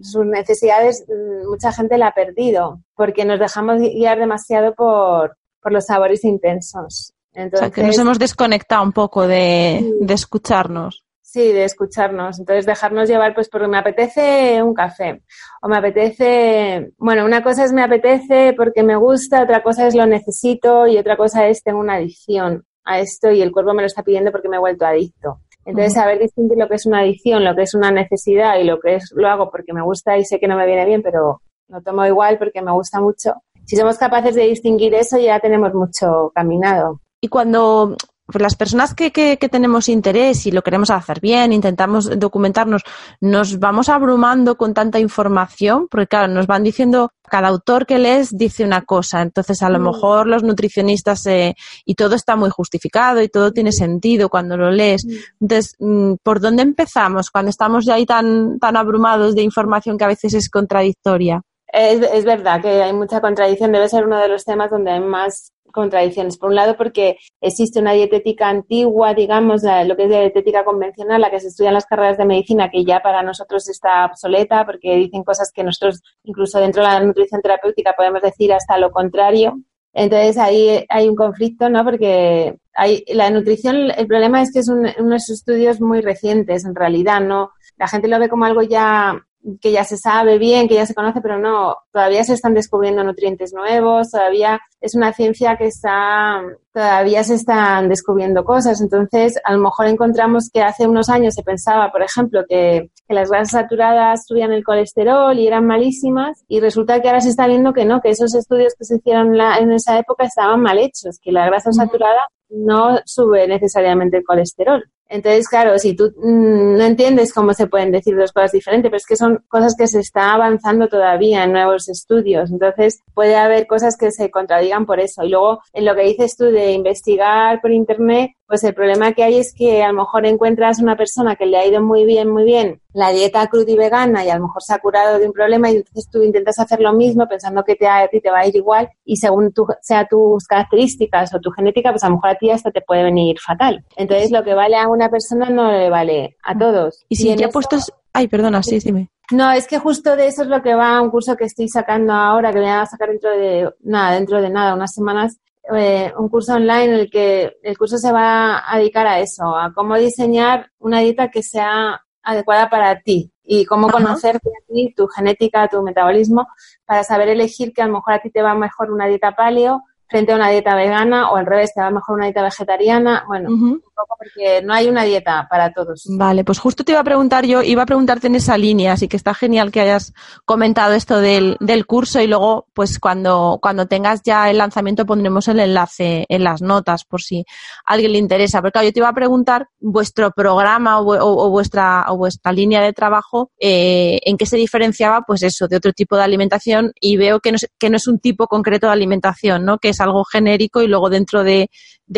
sus 0.00 0.24
necesidades, 0.26 1.04
mm, 1.08 1.48
mucha 1.48 1.72
gente 1.72 1.98
la 1.98 2.08
ha 2.08 2.14
perdido 2.14 2.80
porque 2.94 3.24
nos 3.24 3.40
dejamos 3.40 3.78
guiar 3.78 4.18
demasiado 4.18 4.74
por, 4.74 5.36
los 5.72 5.86
sabores 5.86 6.24
intensos. 6.24 7.14
Entonces, 7.32 7.70
que 7.70 7.82
nos 7.82 7.98
hemos 7.98 8.18
desconectado 8.18 8.82
un 8.82 8.92
poco 8.92 9.26
de 9.26 9.84
escucharnos. 10.08 11.04
Sí, 11.30 11.52
de 11.52 11.64
escucharnos. 11.64 12.38
Entonces, 12.38 12.64
dejarnos 12.64 13.06
llevar, 13.06 13.34
pues, 13.34 13.50
porque 13.50 13.68
me 13.68 13.76
apetece 13.76 14.62
un 14.62 14.72
café. 14.72 15.22
O 15.60 15.68
me 15.68 15.76
apetece, 15.76 16.92
bueno, 16.96 17.26
una 17.26 17.42
cosa 17.42 17.64
es 17.64 17.72
me 17.74 17.82
apetece 17.82 18.54
porque 18.56 18.82
me 18.82 18.96
gusta, 18.96 19.42
otra 19.42 19.62
cosa 19.62 19.86
es 19.86 19.94
lo 19.94 20.06
necesito 20.06 20.86
y 20.86 20.96
otra 20.96 21.18
cosa 21.18 21.46
es 21.46 21.62
tengo 21.62 21.80
una 21.80 21.96
adicción 21.96 22.64
a 22.82 22.98
esto 23.00 23.30
y 23.30 23.42
el 23.42 23.52
cuerpo 23.52 23.74
me 23.74 23.82
lo 23.82 23.86
está 23.88 24.02
pidiendo 24.02 24.32
porque 24.32 24.48
me 24.48 24.56
he 24.56 24.60
vuelto 24.60 24.86
adicto. 24.86 25.40
Entonces, 25.66 25.92
saber 25.92 26.18
distinguir 26.18 26.56
lo 26.56 26.66
que 26.66 26.76
es 26.76 26.86
una 26.86 27.00
adicción, 27.00 27.44
lo 27.44 27.54
que 27.54 27.60
es 27.60 27.74
una 27.74 27.90
necesidad 27.90 28.58
y 28.58 28.64
lo 28.64 28.80
que 28.80 28.94
es 28.94 29.12
lo 29.14 29.28
hago 29.28 29.50
porque 29.50 29.74
me 29.74 29.82
gusta 29.82 30.16
y 30.16 30.24
sé 30.24 30.40
que 30.40 30.48
no 30.48 30.56
me 30.56 30.64
viene 30.64 30.86
bien, 30.86 31.02
pero 31.02 31.42
lo 31.68 31.82
tomo 31.82 32.06
igual 32.06 32.38
porque 32.38 32.62
me 32.62 32.72
gusta 32.72 33.02
mucho. 33.02 33.34
Si 33.68 33.76
somos 33.76 33.98
capaces 33.98 34.34
de 34.34 34.44
distinguir 34.44 34.94
eso, 34.94 35.18
ya 35.18 35.38
tenemos 35.40 35.74
mucho 35.74 36.32
caminado. 36.34 37.02
Y 37.20 37.28
cuando 37.28 37.96
pues 38.24 38.42
las 38.42 38.56
personas 38.56 38.94
que, 38.94 39.10
que, 39.10 39.36
tenemos 39.36 39.90
interés 39.90 40.46
y 40.46 40.50
lo 40.50 40.62
queremos 40.62 40.90
hacer 40.90 41.20
bien, 41.20 41.52
intentamos 41.52 42.18
documentarnos, 42.18 42.82
nos 43.20 43.58
vamos 43.58 43.90
abrumando 43.90 44.56
con 44.56 44.72
tanta 44.72 44.98
información, 44.98 45.86
porque 45.90 46.06
claro, 46.06 46.32
nos 46.32 46.46
van 46.46 46.62
diciendo, 46.62 47.10
cada 47.22 47.48
autor 47.48 47.84
que 47.84 47.98
lees 47.98 48.36
dice 48.36 48.64
una 48.64 48.82
cosa, 48.82 49.20
entonces 49.20 49.62
a 49.62 49.68
lo 49.68 49.80
mm. 49.80 49.82
mejor 49.82 50.26
los 50.26 50.42
nutricionistas, 50.42 51.26
eh, 51.26 51.54
y 51.84 51.94
todo 51.94 52.14
está 52.14 52.36
muy 52.36 52.48
justificado 52.48 53.22
y 53.22 53.28
todo 53.28 53.52
tiene 53.52 53.72
sentido 53.72 54.30
cuando 54.30 54.56
lo 54.56 54.70
lees. 54.70 55.04
Mm. 55.06 55.10
Entonces, 55.40 55.74
mm, 55.78 56.14
¿por 56.22 56.40
dónde 56.40 56.62
empezamos 56.62 57.30
cuando 57.30 57.50
estamos 57.50 57.84
ya 57.84 57.94
ahí 57.94 58.06
tan, 58.06 58.58
tan 58.58 58.78
abrumados 58.78 59.34
de 59.34 59.42
información 59.42 59.98
que 59.98 60.04
a 60.04 60.08
veces 60.08 60.32
es 60.32 60.48
contradictoria? 60.50 61.42
Es, 61.70 62.24
verdad 62.24 62.62
que 62.62 62.82
hay 62.82 62.92
mucha 62.92 63.20
contradicción, 63.20 63.72
debe 63.72 63.88
ser 63.88 64.06
uno 64.06 64.18
de 64.18 64.28
los 64.28 64.44
temas 64.44 64.70
donde 64.70 64.90
hay 64.90 65.00
más 65.00 65.52
contradicciones. 65.70 66.38
Por 66.38 66.48
un 66.48 66.56
lado, 66.56 66.76
porque 66.76 67.18
existe 67.40 67.78
una 67.80 67.92
dietética 67.92 68.48
antigua, 68.48 69.12
digamos, 69.12 69.62
lo 69.62 69.96
que 69.96 70.04
es 70.04 70.10
la 70.10 70.20
dietética 70.20 70.64
convencional, 70.64 71.20
la 71.20 71.30
que 71.30 71.40
se 71.40 71.48
estudia 71.48 71.68
en 71.68 71.74
las 71.74 71.86
carreras 71.86 72.16
de 72.16 72.24
medicina, 72.24 72.70
que 72.70 72.84
ya 72.84 73.00
para 73.00 73.22
nosotros 73.22 73.68
está 73.68 74.06
obsoleta, 74.06 74.64
porque 74.64 74.96
dicen 74.96 75.24
cosas 75.24 75.52
que 75.52 75.62
nosotros, 75.62 76.02
incluso 76.24 76.58
dentro 76.58 76.82
de 76.82 76.88
la 76.88 77.00
nutrición 77.00 77.42
terapéutica, 77.42 77.94
podemos 77.94 78.22
decir 78.22 78.52
hasta 78.52 78.78
lo 78.78 78.90
contrario. 78.90 79.58
Entonces 79.92 80.38
ahí 80.38 80.84
hay 80.88 81.08
un 81.08 81.16
conflicto, 81.16 81.68
¿no? 81.68 81.84
Porque 81.84 82.56
hay, 82.74 83.04
la 83.08 83.30
nutrición, 83.30 83.90
el 83.90 84.06
problema 84.06 84.40
es 84.40 84.52
que 84.52 84.60
es 84.60 84.68
unos 84.68 85.28
estudios 85.28 85.80
muy 85.80 86.00
recientes, 86.00 86.64
en 86.64 86.74
realidad, 86.74 87.20
¿no? 87.20 87.50
La 87.76 87.88
gente 87.88 88.08
lo 88.08 88.18
ve 88.18 88.28
como 88.28 88.44
algo 88.44 88.62
ya 88.62 89.20
que 89.60 89.72
ya 89.72 89.84
se 89.84 89.96
sabe 89.96 90.38
bien, 90.38 90.68
que 90.68 90.74
ya 90.74 90.86
se 90.86 90.94
conoce, 90.94 91.20
pero 91.20 91.38
no, 91.38 91.76
todavía 91.92 92.24
se 92.24 92.34
están 92.34 92.54
descubriendo 92.54 93.02
nutrientes 93.04 93.52
nuevos, 93.52 94.10
todavía 94.10 94.60
es 94.80 94.94
una 94.94 95.12
ciencia 95.12 95.56
que 95.56 95.66
está, 95.66 96.42
todavía 96.72 97.24
se 97.24 97.34
están 97.34 97.88
descubriendo 97.88 98.44
cosas. 98.44 98.80
Entonces, 98.80 99.40
a 99.44 99.52
lo 99.52 99.60
mejor 99.60 99.86
encontramos 99.86 100.50
que 100.52 100.62
hace 100.62 100.86
unos 100.86 101.08
años 101.08 101.34
se 101.34 101.42
pensaba, 101.42 101.90
por 101.90 102.02
ejemplo, 102.02 102.42
que, 102.48 102.90
que 103.06 103.14
las 103.14 103.30
grasas 103.30 103.62
saturadas 103.62 104.26
subían 104.26 104.52
el 104.52 104.64
colesterol 104.64 105.38
y 105.38 105.46
eran 105.46 105.66
malísimas, 105.66 106.44
y 106.48 106.60
resulta 106.60 107.00
que 107.00 107.08
ahora 107.08 107.20
se 107.20 107.30
está 107.30 107.46
viendo 107.46 107.72
que 107.72 107.84
no, 107.84 108.00
que 108.00 108.10
esos 108.10 108.34
estudios 108.34 108.74
que 108.78 108.84
se 108.84 108.96
hicieron 108.96 109.34
en 109.34 109.72
esa 109.72 109.98
época 109.98 110.24
estaban 110.24 110.60
mal 110.60 110.78
hechos, 110.78 111.18
que 111.22 111.32
la 111.32 111.46
grasa 111.46 111.72
saturada 111.72 112.20
no 112.50 112.98
sube 113.04 113.46
necesariamente 113.46 114.18
el 114.18 114.24
colesterol. 114.24 114.84
Entonces, 115.08 115.48
claro, 115.48 115.78
si 115.78 115.94
tú 115.94 116.12
mm, 116.16 116.76
no 116.76 116.84
entiendes 116.84 117.32
cómo 117.32 117.54
se 117.54 117.66
pueden 117.66 117.92
decir 117.92 118.16
dos 118.16 118.32
cosas 118.32 118.52
diferentes, 118.52 118.90
pero 118.90 118.98
es 118.98 119.06
que 119.06 119.16
son 119.16 119.44
cosas 119.48 119.74
que 119.76 119.86
se 119.86 120.00
está 120.00 120.34
avanzando 120.34 120.88
todavía 120.88 121.44
en 121.44 121.52
nuevos 121.52 121.88
estudios. 121.88 122.50
Entonces, 122.50 123.02
puede 123.14 123.36
haber 123.36 123.66
cosas 123.66 123.96
que 123.96 124.10
se 124.10 124.30
contradigan 124.30 124.86
por 124.86 125.00
eso. 125.00 125.24
Y 125.24 125.30
luego, 125.30 125.60
en 125.72 125.84
lo 125.84 125.94
que 125.94 126.02
dices 126.02 126.36
tú 126.36 126.44
de 126.44 126.72
investigar 126.72 127.60
por 127.60 127.72
Internet, 127.72 128.32
pues 128.48 128.64
el 128.64 128.74
problema 128.74 129.12
que 129.12 129.22
hay 129.22 129.36
es 129.36 129.54
que 129.54 129.82
a 129.82 129.88
lo 129.88 129.94
mejor 129.94 130.24
encuentras 130.24 130.80
una 130.80 130.96
persona 130.96 131.36
que 131.36 131.44
le 131.46 131.58
ha 131.58 131.66
ido 131.66 131.82
muy 131.82 132.06
bien, 132.06 132.30
muy 132.30 132.44
bien 132.44 132.80
la 132.94 133.10
dieta 133.10 133.46
cruda 133.46 133.70
y 133.70 133.76
vegana 133.76 134.24
y 134.24 134.30
a 134.30 134.36
lo 134.36 134.46
mejor 134.46 134.62
se 134.62 134.72
ha 134.72 134.78
curado 134.78 135.18
de 135.18 135.26
un 135.26 135.32
problema 135.32 135.70
y 135.70 135.76
entonces 135.76 136.08
tú 136.10 136.22
intentas 136.22 136.58
hacer 136.58 136.80
lo 136.80 136.92
mismo 136.94 137.28
pensando 137.28 137.62
que 137.62 137.76
te, 137.76 137.86
a 137.86 138.08
ti 138.08 138.20
te 138.20 138.30
va 138.30 138.40
a 138.40 138.46
ir 138.46 138.56
igual 138.56 138.88
y 139.04 139.16
según 139.16 139.52
tu, 139.52 139.66
sea 139.82 140.06
tus 140.08 140.46
características 140.46 141.32
o 141.34 141.40
tu 141.40 141.50
genética, 141.50 141.90
pues 141.90 142.02
a 142.02 142.08
lo 142.08 142.16
mejor 142.16 142.30
a 142.30 142.34
ti 142.36 142.50
hasta 142.50 142.70
te 142.70 142.80
puede 142.80 143.04
venir 143.04 143.38
fatal. 143.38 143.84
Entonces 143.96 144.30
lo 144.30 144.42
que 144.42 144.54
vale 144.54 144.76
a 144.76 144.88
una 144.88 145.10
persona 145.10 145.50
no 145.50 145.70
le 145.70 145.90
vale 145.90 146.36
a 146.42 146.58
todos. 146.58 147.04
Y 147.08 147.16
si 147.16 147.36
ya 147.36 147.48
puestos... 147.48 147.92
Ay, 148.14 148.26
perdona, 148.26 148.62
sí, 148.62 148.78
dime. 148.80 149.10
No, 149.30 149.52
es 149.52 149.66
que 149.68 149.78
justo 149.78 150.16
de 150.16 150.26
eso 150.26 150.42
es 150.42 150.48
lo 150.48 150.62
que 150.62 150.74
va 150.74 151.00
un 151.02 151.10
curso 151.10 151.36
que 151.36 151.44
estoy 151.44 151.68
sacando 151.68 152.14
ahora, 152.14 152.50
que 152.50 152.60
voy 152.60 152.68
a 152.68 152.86
sacar 152.86 153.10
dentro 153.10 153.30
de 153.30 153.70
nada, 153.82 154.14
dentro 154.14 154.40
de 154.40 154.48
nada, 154.48 154.74
unas 154.74 154.94
semanas, 154.94 155.38
eh, 155.74 156.12
un 156.16 156.28
curso 156.28 156.54
online 156.54 156.84
en 156.84 156.94
el 156.94 157.10
que 157.10 157.58
el 157.62 157.76
curso 157.76 157.98
se 157.98 158.12
va 158.12 158.62
a 158.66 158.78
dedicar 158.78 159.06
a 159.06 159.20
eso, 159.20 159.56
a 159.56 159.72
cómo 159.74 159.96
diseñar 159.96 160.70
una 160.78 161.00
dieta 161.00 161.30
que 161.30 161.42
sea 161.42 162.02
adecuada 162.22 162.68
para 162.68 163.00
ti 163.00 163.32
y 163.42 163.64
cómo 163.64 163.88
conocerte 163.88 164.48
a 164.50 164.72
ti, 164.72 164.92
tu 164.96 165.06
genética, 165.08 165.68
tu 165.68 165.82
metabolismo, 165.82 166.46
para 166.84 167.02
saber 167.04 167.28
elegir 167.28 167.72
que 167.72 167.82
a 167.82 167.86
lo 167.86 167.94
mejor 167.94 168.14
a 168.14 168.20
ti 168.20 168.30
te 168.30 168.42
va 168.42 168.54
mejor 168.54 168.90
una 168.90 169.06
dieta 169.06 169.32
paleo 169.32 169.82
frente 170.08 170.32
a 170.32 170.36
una 170.36 170.50
dieta 170.50 170.74
vegana 170.74 171.30
o 171.30 171.36
al 171.36 171.46
revés, 171.46 171.72
te 171.74 171.80
va 171.80 171.90
mejor 171.90 172.16
una 172.16 172.26
dieta 172.26 172.42
vegetariana. 172.42 173.24
Bueno, 173.26 173.50
un 173.50 173.80
poco 173.80 174.16
porque 174.18 174.62
no 174.62 174.74
hay 174.74 174.88
una 174.88 175.04
dieta 175.04 175.46
para 175.50 175.72
todos. 175.72 176.04
Vale, 176.08 176.44
pues 176.44 176.58
justo 176.58 176.84
te 176.84 176.92
iba 176.92 177.00
a 177.00 177.04
preguntar 177.04 177.44
yo, 177.44 177.62
iba 177.62 177.82
a 177.82 177.86
preguntarte 177.86 178.26
en 178.26 178.34
esa 178.34 178.56
línea, 178.56 178.92
así 178.92 179.08
que 179.08 179.16
está 179.16 179.34
genial 179.34 179.70
que 179.70 179.80
hayas 179.80 180.14
comentado 180.44 180.94
esto 180.94 181.20
del, 181.20 181.56
del 181.60 181.86
curso 181.86 182.20
y 182.20 182.26
luego, 182.26 182.66
pues 182.74 182.98
cuando, 182.98 183.58
cuando 183.60 183.86
tengas 183.86 184.22
ya 184.22 184.50
el 184.50 184.58
lanzamiento 184.58 185.06
pondremos 185.06 185.48
el 185.48 185.60
enlace 185.60 186.26
en 186.28 186.44
las 186.44 186.62
notas 186.62 187.04
por 187.04 187.22
si 187.22 187.40
a 187.40 187.92
alguien 187.92 188.12
le 188.12 188.18
interesa. 188.18 188.60
Pero 188.62 188.72
claro, 188.72 188.86
yo 188.86 188.92
te 188.92 189.00
iba 189.00 189.08
a 189.08 189.14
preguntar 189.14 189.68
vuestro 189.80 190.30
programa 190.30 191.00
o, 191.00 191.50
vuestra, 191.50 192.06
o 192.08 192.16
vuestra 192.16 192.52
línea 192.52 192.82
de 192.82 192.92
trabajo, 192.92 193.50
eh, 193.60 194.20
en 194.24 194.36
qué 194.36 194.46
se 194.46 194.56
diferenciaba, 194.56 195.22
pues 195.22 195.42
eso, 195.42 195.68
de 195.68 195.76
otro 195.76 195.92
tipo 195.92 196.16
de 196.16 196.22
alimentación 196.22 196.92
y 197.00 197.16
veo 197.16 197.40
que 197.40 197.52
no 197.52 197.56
es, 197.56 197.68
que 197.78 197.90
no 197.90 197.96
es 197.96 198.06
un 198.06 198.18
tipo 198.18 198.46
concreto 198.46 198.86
de 198.86 198.92
alimentación, 198.92 199.64
¿no? 199.64 199.78
Que 199.78 199.92
algo 200.00 200.24
genérico 200.24 200.82
y 200.82 200.86
luego 200.86 201.10
dentro 201.10 201.44
de, 201.44 201.70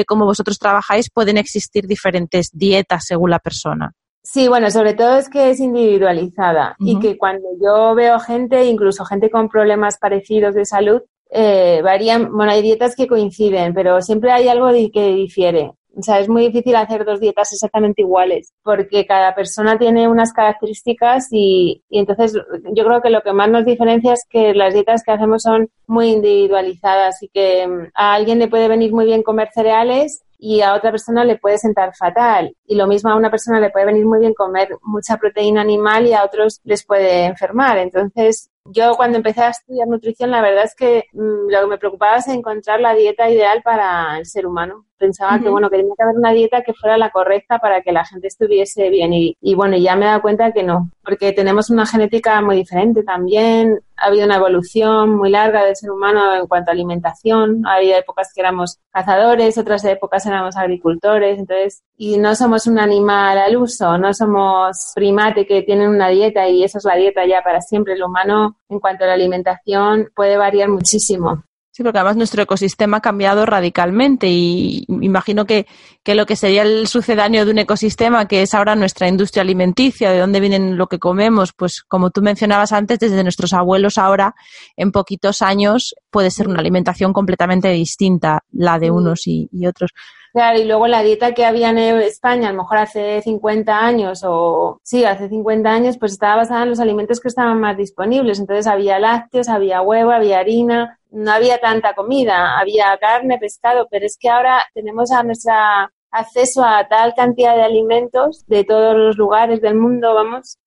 cómo 0.07 0.25
vosotros 0.25 0.59
trabajáis 0.59 1.11
pueden 1.11 1.37
existir 1.37 1.87
diferentes 1.87 2.51
dietas 2.53 3.05
según 3.07 3.31
la 3.31 3.39
persona. 3.39 3.93
Sí, 4.23 4.49
bueno, 4.49 4.71
sobre 4.71 4.95
todo 4.95 5.17
es 5.17 5.29
que 5.29 5.51
es 5.51 5.61
individualizada 5.61 6.77
y 6.79 6.99
que 6.99 7.17
cuando 7.17 7.49
yo 7.61 7.95
veo 7.95 8.19
gente, 8.21 8.65
incluso 8.67 9.05
gente 9.05 9.31
con 9.31 9.49
problemas 9.49 9.97
parecidos 9.99 10.55
de 10.55 10.67
salud, 10.67 11.01
eh, 11.31 11.81
varían, 11.83 12.31
bueno, 12.33 12.53
hay 12.53 12.61
dietas 12.61 12.95
que 12.95 13.07
coinciden, 13.07 13.73
pero 13.73 14.03
siempre 14.03 14.31
hay 14.33 14.49
algo 14.49 14.69
que 14.93 15.15
difiere. 15.15 15.73
O 15.97 16.03
sea, 16.03 16.21
es 16.21 16.29
muy 16.29 16.47
difícil 16.47 16.77
hacer 16.77 17.05
dos 17.05 17.21
dietas 17.21 17.53
exactamente 17.53 18.03
iguales 18.03 18.53
porque 18.63 19.07
cada 19.07 19.35
persona 19.35 19.79
tiene 19.79 20.09
unas 20.09 20.33
características 20.33 21.29
y, 21.31 21.83
y, 21.89 21.99
entonces 21.99 22.35
yo 22.73 22.85
creo 22.85 23.03
que 23.03 23.11
lo 23.11 23.23
que 23.23 23.33
más 23.33 23.51
nos 23.51 23.65
diferencia 23.65 24.13
es 24.13 24.25
que 24.29 24.55
las 24.55 24.73
dietas 24.73 25.03
que 25.03 25.13
hacemos 25.13 25.43
son 25.43 25.69
muy 25.87 26.11
individualizadas 26.11 27.23
y 27.23 27.29
que 27.29 27.67
mm, 27.67 27.89
a 27.95 28.15
alguien 28.15 28.39
le 28.39 28.49
puede 28.49 28.69
venir 28.69 28.93
muy 28.93 29.07
bien 29.07 29.23
comer 29.23 29.49
cereales 29.53 30.23
y 30.41 30.63
a 30.63 30.75
otra 30.75 30.91
persona 30.91 31.25
le 31.25 31.37
puede 31.37 31.59
sentar 31.59 31.95
fatal. 31.95 32.57
Y 32.67 32.75
lo 32.75 32.87
mismo 32.87 33.11
a 33.11 33.17
una 33.17 33.31
persona 33.31 33.61
le 33.61 33.71
puede 33.71 33.87
venir 33.87 34.07
muy 34.07 34.21
bien 34.21 34.35
comer 34.35 34.71
mucha 34.83 35.19
proteína 35.19 35.61
animal 35.61 36.07
y 36.07 36.15
a 36.15 36.25
otros 36.25 36.61
les 36.65 36.85
puede 36.85 37.27
enfermar. 37.27 37.79
Entonces, 37.79 38.51
yo 38.73 38.95
cuando 38.97 39.19
empecé 39.19 39.43
a 39.43 39.51
estudiar 39.51 39.89
nutrición, 39.89 40.31
la 40.31 40.41
verdad 40.41 40.65
es 40.65 40.75
que 40.75 41.05
mm, 41.13 41.51
lo 41.51 41.61
que 41.61 41.67
me 41.67 41.79
preocupaba 41.79 42.17
es 42.17 42.29
encontrar 42.29 42.81
la 42.81 42.95
dieta 42.95 43.29
ideal 43.31 43.63
para 43.63 44.19
el 44.19 44.27
ser 44.27 44.47
humano. 44.47 44.87
Pensaba 44.99 45.39
que, 45.41 45.49
bueno, 45.49 45.71
que 45.71 45.79
tenía 45.79 45.95
que 45.97 46.03
haber 46.03 46.17
una 46.17 46.33
dieta 46.33 46.63
que 46.63 46.75
fuera 46.75 46.99
la 46.99 47.11
correcta 47.11 47.59
para 47.59 47.81
que 47.81 47.91
la 47.91 48.05
gente 48.05 48.29
estuviese 48.29 48.91
bien. 48.91 49.15
Y, 49.15 49.37
y 49.41 49.55
bueno, 49.55 49.77
ya 49.79 49.97
me 49.97 50.05
he 50.05 50.09
dado 50.09 50.21
cuenta 50.21 50.53
que 50.53 50.63
no, 50.63 50.91
porque 51.03 51.33
tenemos 51.33 51.71
una 51.71 51.87
genética 51.87 52.41
muy 52.43 52.57
diferente 52.57 53.03
también. 53.03 53.81
Ha 54.01 54.07
habido 54.07 54.25
una 54.25 54.37
evolución 54.37 55.15
muy 55.17 55.31
larga 55.31 55.65
del 55.65 55.77
ser 55.77 55.91
humano 55.91 56.35
en 56.35 56.47
cuanto 56.47 56.71
a 56.71 56.75
alimentación. 56.75 57.63
Había 57.67 57.99
épocas 57.99 58.33
que 58.35 58.41
éramos 58.41 58.79
cazadores, 58.91 59.59
otras 59.59 59.85
épocas 59.85 60.25
éramos 60.27 60.57
agricultores. 60.57 61.39
Entonces, 61.39 61.83
y 61.97 62.19
no 62.19 62.35
somos 62.35 62.67
un 62.67 62.79
animal 62.79 63.39
al 63.39 63.57
uso, 63.57 63.99
no 63.99 64.15
somos 64.15 64.93
primate 64.95 65.47
que 65.47 65.63
tienen 65.63 65.91
una 65.91 66.09
dieta 66.09 66.49
y 66.49 66.65
esa 66.65 66.79
es 66.79 66.85
la 66.85 66.97
dieta 66.97 67.27
ya 67.27 67.43
para 67.43 67.61
siempre. 67.61 67.95
El 67.95 68.03
humano 68.03 68.57
en 68.69 68.81
cuanto 68.81 69.05
a 69.05 69.09
la 69.09 69.15
alimentación 69.15 70.11
puede 70.15 70.37
variar 70.37 70.69
muchísimo. 70.69 71.45
Sí, 71.73 71.85
porque 71.85 71.99
además 71.99 72.17
nuestro 72.17 72.43
ecosistema 72.43 72.97
ha 72.97 73.01
cambiado 73.01 73.47
radicalmente 73.47 74.27
y 74.29 74.85
imagino 74.89 75.47
que, 75.47 75.67
que, 76.03 76.17
lo 76.17 76.27
que 76.27 76.35
sería 76.35 76.63
el 76.63 76.89
sucedáneo 76.89 77.45
de 77.45 77.53
un 77.53 77.59
ecosistema, 77.59 78.27
que 78.27 78.43
es 78.43 78.55
ahora 78.55 78.75
nuestra 78.75 79.07
industria 79.07 79.43
alimenticia, 79.43 80.11
de 80.11 80.19
dónde 80.19 80.41
vienen 80.41 80.77
lo 80.77 80.89
que 80.89 80.99
comemos, 80.99 81.53
pues 81.53 81.83
como 81.83 82.11
tú 82.11 82.23
mencionabas 82.23 82.73
antes, 82.73 82.99
desde 82.99 83.23
nuestros 83.23 83.53
abuelos 83.53 83.99
ahora, 83.99 84.35
en 84.77 84.91
poquitos 84.91 85.43
años, 85.43 85.95
puede 86.11 86.33
ser 86.33 86.49
una 86.49 86.59
alimentación 86.59 87.13
completamente 87.13 87.69
distinta, 87.69 88.43
la 88.51 88.81
de 88.81 88.91
unos 88.91 89.29
y 89.29 89.49
otros. 89.65 89.93
Claro, 90.33 90.61
y 90.61 90.65
luego 90.65 90.87
la 90.87 91.03
dieta 91.03 91.35
que 91.35 91.45
había 91.45 91.71
en 91.71 91.79
España, 91.79 92.49
a 92.49 92.53
lo 92.53 92.63
mejor 92.63 92.79
hace 92.79 93.21
50 93.21 93.85
años 93.85 94.23
o 94.25 94.79
sí, 94.85 95.05
hace 95.05 95.29
50 95.29 95.69
años, 95.69 95.99
pues 95.99 96.13
estaba 96.13 96.37
basada 96.37 96.63
en 96.63 96.71
los 96.71 96.79
alimentos 96.79 97.19
que 97.21 97.29
estaban 97.29 97.59
más 97.59 97.77
disponibles. 97.77 98.39
Entonces 98.39 98.69
había 98.69 99.01
lácteos, 99.01 99.49
había 99.49 99.83
huevo, 99.83 100.13
había 100.13 100.39
harina, 100.39 100.99
no 101.11 101.33
había 101.33 101.59
tanta 101.59 101.95
comida, 101.95 102.59
había 102.59 102.97
carne, 102.99 103.39
pescado, 103.39 103.89
pero 103.91 104.07
es 104.07 104.17
que 104.19 104.29
ahora 104.29 104.65
tenemos 104.73 105.11
a 105.11 105.25
nuestra 105.25 105.91
acceso 106.13 106.65
a 106.65 106.87
tal 106.89 107.15
cantidad 107.15 107.57
de 107.57 107.63
alimentos 107.63 108.45
de 108.47 108.65
todos 108.65 108.97
los 108.97 109.17
lugares 109.17 109.61
del 109.61 109.77
mundo, 109.77 110.15
vamos, 110.15 110.59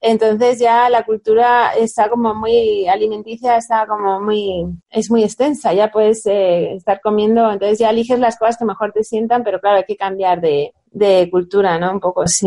entonces 0.00 0.58
ya 0.60 0.88
la 0.88 1.04
cultura 1.04 1.72
está 1.74 2.08
como 2.08 2.34
muy 2.34 2.86
alimenticia, 2.86 3.56
está 3.56 3.86
como 3.86 4.20
muy, 4.20 4.64
es 4.90 5.10
muy 5.10 5.24
extensa, 5.24 5.72
ya 5.72 5.90
puedes 5.90 6.24
eh, 6.26 6.74
estar 6.74 7.00
comiendo, 7.00 7.50
entonces 7.50 7.78
ya 7.78 7.90
eliges 7.90 8.20
las 8.20 8.38
cosas 8.38 8.56
que 8.58 8.64
mejor 8.64 8.92
te 8.92 9.02
sientan, 9.02 9.42
pero 9.42 9.60
claro, 9.60 9.78
hay 9.78 9.84
que 9.84 9.96
cambiar 9.96 10.40
de, 10.40 10.72
de 10.90 11.28
cultura, 11.30 11.78
¿no? 11.78 11.92
Un 11.92 12.00
poco, 12.00 12.26
sí. 12.26 12.46